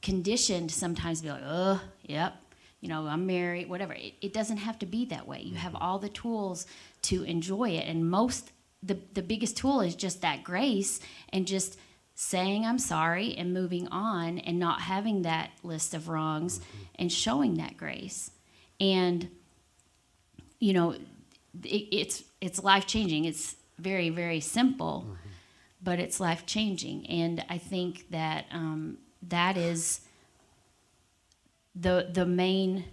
[0.01, 2.35] conditioned sometimes to be like oh yep
[2.83, 3.93] you know i'm married whatever.
[3.93, 5.41] It, it doesn't have to be that way.
[5.41, 5.83] You have mm-hmm.
[5.83, 6.67] all the tools
[7.03, 7.87] to enjoy it.
[7.87, 8.51] And most
[8.83, 11.79] the, the biggest tool is just that grace and just
[12.15, 16.83] saying i'm sorry and moving on and not having that list of wrongs mm-hmm.
[16.95, 18.29] and showing that grace.
[18.79, 19.29] And
[20.59, 25.15] you know it, it's it's life changing it's very very simple mm-hmm.
[25.81, 30.01] but it's life changing and i think that um, that is
[31.75, 32.85] the the main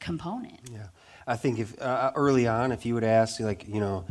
[0.00, 0.86] component Yeah,
[1.26, 4.04] I think if uh, early on, if you would ask, like you know,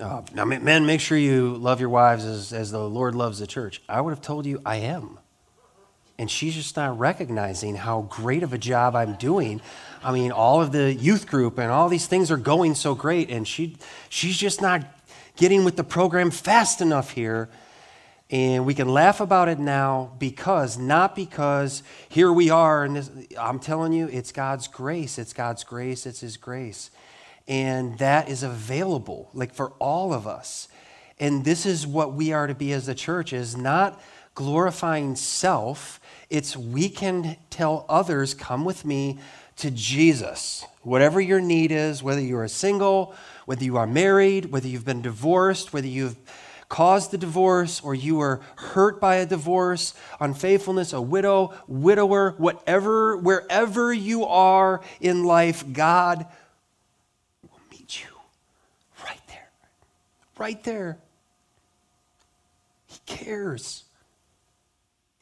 [0.00, 3.38] uh, now men, men, make sure you love your wives as as the Lord loves
[3.38, 3.82] the church.
[3.88, 5.18] I would have told you I am.
[6.18, 9.60] and she's just not recognizing how great of a job I'm doing.
[10.02, 13.30] I mean, all of the youth group and all these things are going so great,
[13.30, 13.76] and she,
[14.08, 14.84] she's just not
[15.36, 17.48] getting with the program fast enough here.
[18.30, 23.10] And we can laugh about it now because, not because here we are, and this,
[23.38, 25.18] I'm telling you, it's God's grace.
[25.18, 26.06] It's God's grace.
[26.06, 26.90] It's His grace.
[27.46, 30.68] And that is available, like for all of us.
[31.20, 34.00] And this is what we are to be as the church, is not
[34.34, 36.00] glorifying self.
[36.30, 39.18] It's we can tell others, come with me
[39.56, 40.64] to Jesus.
[40.82, 43.14] Whatever your need is, whether you are single,
[43.44, 46.16] whether you are married, whether you've been divorced, whether you've
[46.74, 53.16] caused the divorce or you were hurt by a divorce, unfaithfulness, a widow, widower, whatever,
[53.16, 56.26] wherever you are in life, God
[57.44, 58.10] will meet you
[59.04, 59.48] right there.
[60.36, 60.98] Right there.
[62.88, 63.84] He cares.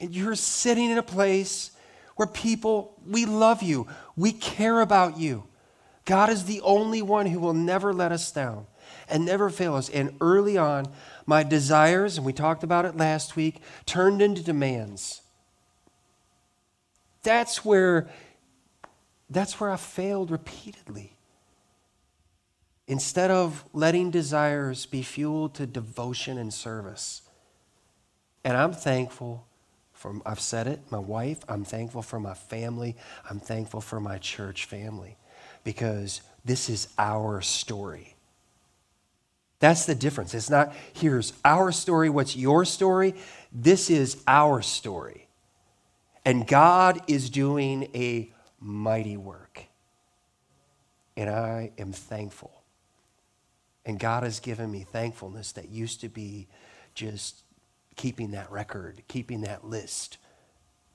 [0.01, 1.73] And you're sitting in a place
[2.17, 5.45] where people, we love you, we care about you.
[6.07, 8.67] God is the only one who will never let us down
[9.07, 9.91] and never fail us.
[9.91, 10.87] And early on,
[11.27, 15.23] my desires, and we talked about it last week, turned into demands.
[17.23, 18.09] That's where
[19.33, 21.17] that's where I failed repeatedly.
[22.87, 27.23] Instead of letting desires be fueled to devotion and service.
[28.45, 29.47] And I'm thankful
[29.95, 32.97] for, I've said it, my wife, I'm thankful for my family,
[33.31, 35.17] I'm thankful for my church family
[35.65, 38.15] because this is our story.
[39.63, 40.35] That's the difference.
[40.35, 43.15] It's not, here's our story, what's your story?
[43.53, 45.29] This is our story.
[46.25, 49.67] And God is doing a mighty work.
[51.17, 52.65] And I am thankful.
[53.87, 56.49] And God has given me thankfulness that used to be
[56.97, 57.45] just
[57.95, 60.19] keeping that record, keeping that list.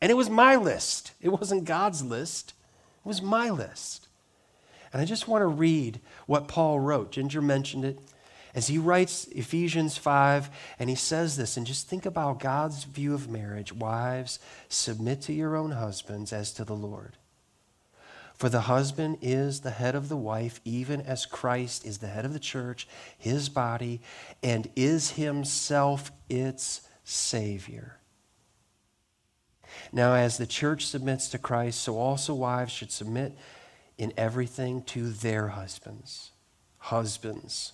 [0.02, 2.52] And it was my list, it wasn't God's list,
[2.98, 4.10] it was my list.
[4.92, 7.14] And I just want to read what Paul wrote.
[7.14, 8.00] Ginger mentioned it
[8.58, 10.50] as he writes Ephesians 5,
[10.80, 13.72] and he says this, and just think about God's view of marriage.
[13.72, 17.18] Wives, submit to your own husbands as to the Lord.
[18.34, 22.26] For the husband is the head of the wife, even as Christ is the head
[22.26, 24.02] of the church, his body,
[24.42, 28.00] and is himself its Savior.
[29.92, 33.38] Now, as the church submits to Christ, so also wives should submit
[34.00, 36.32] in everything to their husbands.
[36.80, 37.74] Husbands.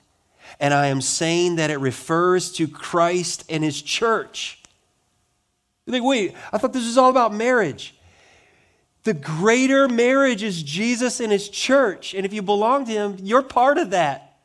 [0.59, 4.61] and I am saying that it refers to Christ and his church.
[5.85, 7.95] You think, wait, I thought this was all about marriage.
[9.03, 12.13] The greater marriage is Jesus and his church.
[12.13, 14.37] And if you belong to him, you're part of that.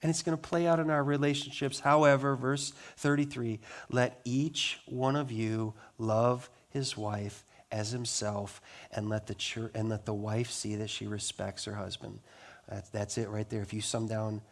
[0.00, 1.80] And it's going to play out in our relationships.
[1.80, 3.58] However, verse 33
[3.90, 7.44] let each one of you love his wife
[7.74, 8.60] as himself,
[8.92, 12.20] and let the, church, and let the wife see that she respects her husband.
[12.68, 13.62] That's, that's it right there.
[13.62, 14.42] If you sum down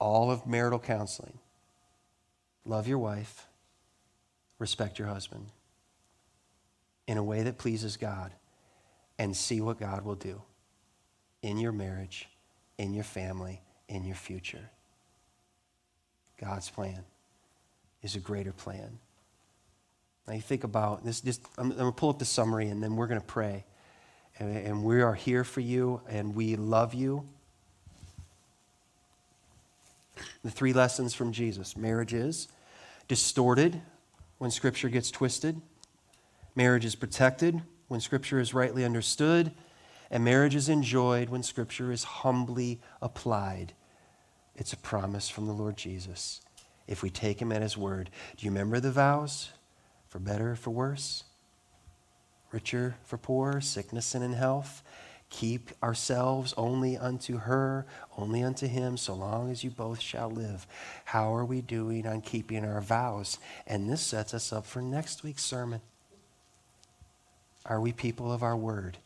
[0.00, 1.38] all of marital counseling.
[2.64, 3.46] Love your wife,
[4.58, 5.46] respect your husband
[7.06, 8.32] in a way that pleases God,
[9.18, 10.40] and see what God will do
[11.42, 12.28] in your marriage,
[12.78, 14.70] in your family, in your future.
[16.40, 17.04] God's plan
[18.02, 18.98] is a greater plan.
[20.26, 22.96] Now you think about this, just, I'm, I'm to pull up the summary and then
[22.96, 23.64] we're to pray.
[24.38, 27.28] And, and we are here for you and we love you
[30.42, 32.48] the three lessons from Jesus marriage is
[33.08, 33.80] distorted
[34.38, 35.60] when Scripture gets twisted,
[36.54, 39.52] marriage is protected when Scripture is rightly understood,
[40.10, 43.72] and marriage is enjoyed when Scripture is humbly applied.
[44.56, 46.40] It's a promise from the Lord Jesus
[46.86, 48.10] if we take Him at His word.
[48.36, 49.50] Do you remember the vows?
[50.08, 51.24] For better, for worse?
[52.52, 54.82] richer for poor, sickness and in health.
[55.30, 57.86] Keep ourselves only unto her,
[58.18, 60.66] only unto him, so long as you both shall live.
[61.04, 63.38] How are we doing on keeping our vows?
[63.66, 65.80] And this sets us up for next week's sermon.
[67.64, 68.98] Are we people of our word?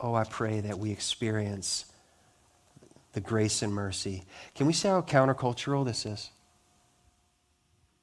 [0.00, 1.86] Oh, I pray that we experience
[3.14, 4.24] the grace and mercy.
[4.54, 6.30] Can we see how countercultural this is?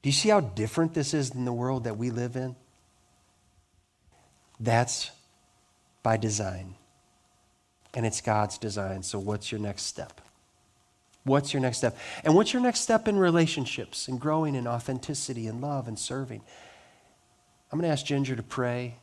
[0.02, 2.58] Do you see how different this is than the world that we live in?
[4.60, 5.12] That's
[6.04, 6.76] by design.
[7.96, 9.04] And it's God's design.
[9.04, 10.22] So, what's your next step?
[11.24, 11.98] What's your next step?
[12.24, 16.42] And what's your next step in relationships and growing in authenticity and love and serving?
[17.72, 18.96] I'm going to ask Ginger to pray.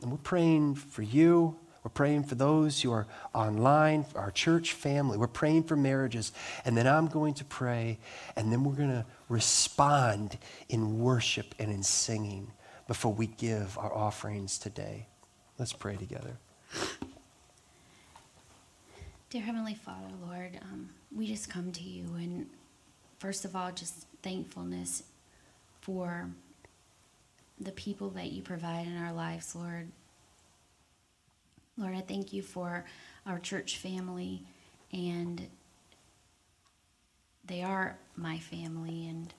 [0.00, 1.56] And we're praying for you.
[1.82, 5.18] We're praying for those who are online, our church family.
[5.18, 6.32] We're praying for marriages.
[6.64, 7.98] And then I'm going to pray.
[8.36, 12.52] And then we're going to respond in worship and in singing
[12.86, 15.06] before we give our offerings today.
[15.58, 16.36] Let's pray together.
[19.30, 22.46] Dear Heavenly Father, Lord, um, we just come to you and
[23.18, 25.02] first of all, just thankfulness
[25.80, 26.30] for
[27.60, 29.88] the people that you provide in our lives, Lord.
[31.76, 32.84] Lord, I thank you for
[33.26, 34.42] our church family,
[34.92, 35.46] and
[37.44, 39.32] they are my family, and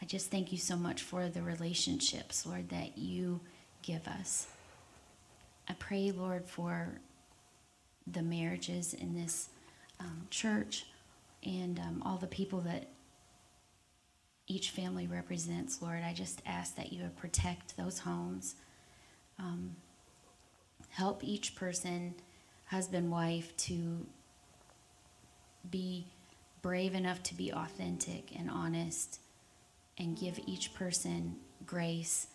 [0.00, 3.40] I just thank you so much for the relationships, Lord, that you
[3.82, 4.46] give us.
[5.90, 7.00] Pray, Lord, for
[8.06, 9.48] the marriages in this
[9.98, 10.86] um, church
[11.44, 12.86] and um, all the people that
[14.46, 16.04] each family represents, Lord.
[16.06, 18.54] I just ask that you would protect those homes.
[19.36, 19.74] Um,
[20.90, 22.14] help each person,
[22.66, 24.06] husband, wife, to
[25.72, 26.06] be
[26.62, 29.18] brave enough to be authentic and honest
[29.98, 31.34] and give each person
[31.66, 32.28] grace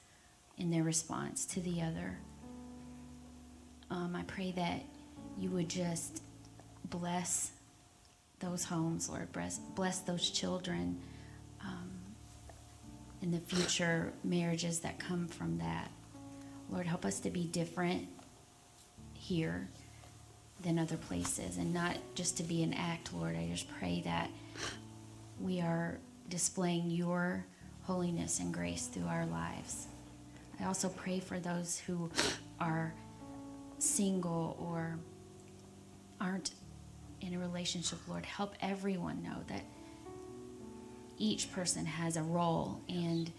[0.58, 2.18] in their response to the other.
[3.89, 4.83] Um, I pray that
[5.38, 6.21] you would just
[6.86, 7.51] bless
[8.39, 9.31] those homes, Lord.
[9.31, 10.99] Bless, bless those children
[11.61, 11.89] um,
[13.21, 15.91] in the future marriages that come from that.
[16.69, 18.07] Lord, help us to be different
[19.13, 19.69] here
[20.61, 23.36] than other places and not just to be an act, Lord.
[23.36, 24.29] I just pray that
[25.39, 27.45] we are displaying your
[27.83, 29.88] holiness and grace through our lives.
[30.59, 32.09] I also pray for those who
[32.59, 32.93] are
[33.78, 34.97] single or
[36.19, 36.51] aren't
[37.21, 38.26] in a relationship, Lord.
[38.26, 39.63] Help everyone know that
[41.17, 43.32] each person has a role, and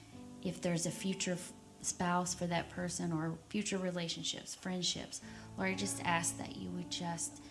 [0.43, 1.37] if there's a future
[1.82, 5.20] spouse for that person or future relationships, friendships,
[5.57, 7.43] Lord, I just ask that you would just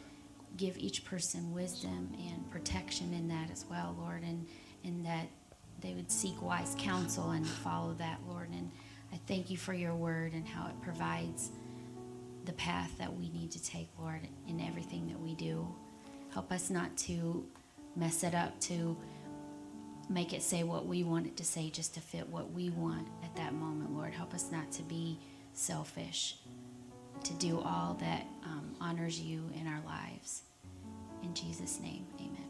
[0.57, 4.45] give each person wisdom and protection in that as well, Lord, and,
[4.83, 5.27] and that
[5.81, 8.49] they would seek wise counsel and follow that, Lord.
[8.49, 8.71] And
[9.13, 11.51] I thank you for your word and how it provides
[12.45, 15.67] the path that we need to take, Lord, in everything that we do.
[16.31, 17.45] Help us not to
[17.95, 18.97] mess it up, to
[20.09, 23.07] make it say what we want it to say just to fit what we want
[23.23, 24.13] at that moment, Lord.
[24.13, 25.17] Help us not to be
[25.53, 26.37] selfish,
[27.23, 30.43] to do all that um, honors you in our lives.
[31.23, 32.49] In Jesus' name, amen.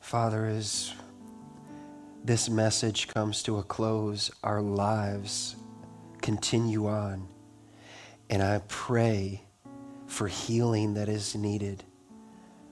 [0.00, 0.94] Father, as
[2.24, 5.56] this message comes to a close, our lives
[6.20, 7.26] continue on.
[8.30, 9.42] And I pray
[10.06, 11.84] for healing that is needed,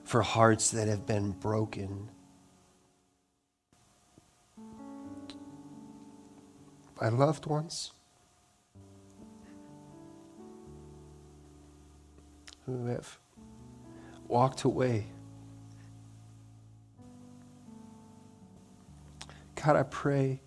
[0.03, 2.09] for hearts that have been broken.
[6.99, 7.91] By loved ones
[12.65, 13.17] who have
[14.27, 15.05] walked away.
[19.55, 20.39] God, I pray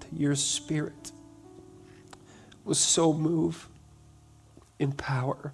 [0.00, 1.12] that your spirit
[2.64, 3.68] will so move
[4.78, 5.52] in power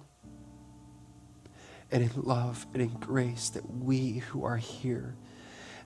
[1.91, 5.15] and in love and in grace that we who are here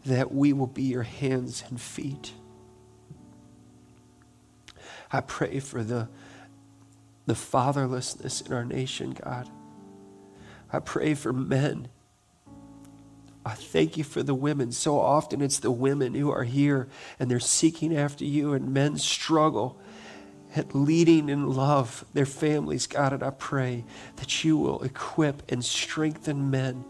[0.06, 2.34] that we will be your hands and feet.
[5.12, 6.10] I pray for the
[7.26, 9.50] the fatherlessness in our nation god.
[10.72, 11.88] I pray for men.
[13.44, 14.72] I thank you for the women.
[14.72, 16.88] So often it's the women who are here
[17.20, 19.80] and they're seeking after you, and men struggle
[20.74, 22.88] leading in love their families.
[22.88, 23.84] God, and I pray
[24.18, 26.86] that you will equip and strengthen men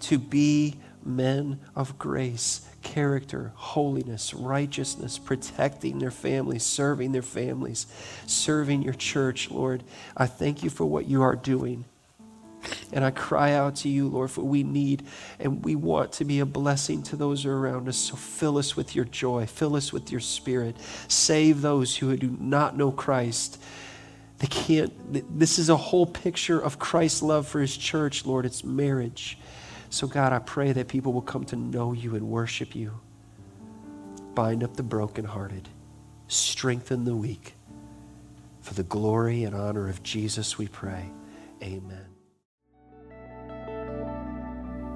[0.00, 7.86] to be men of grace, character, holiness, righteousness, protecting their families, serving their families,
[8.26, 9.84] serving your church, Lord.
[10.16, 11.84] I thank you for what you are doing.
[12.92, 15.04] And I cry out to you, Lord, for we need
[15.38, 17.96] and we want to be a blessing to those around us.
[17.96, 20.76] So fill us with your joy, fill us with your spirit.
[21.08, 23.60] Save those who do not know Christ.
[24.38, 28.44] They can't, this is a whole picture of Christ's love for his church, Lord.
[28.44, 29.38] It's marriage.
[29.90, 33.00] So, God, I pray that people will come to know you and worship you.
[34.34, 35.68] Bind up the brokenhearted,
[36.26, 37.54] strengthen the weak.
[38.60, 41.10] For the glory and honor of Jesus, we pray.
[41.62, 42.13] Amen.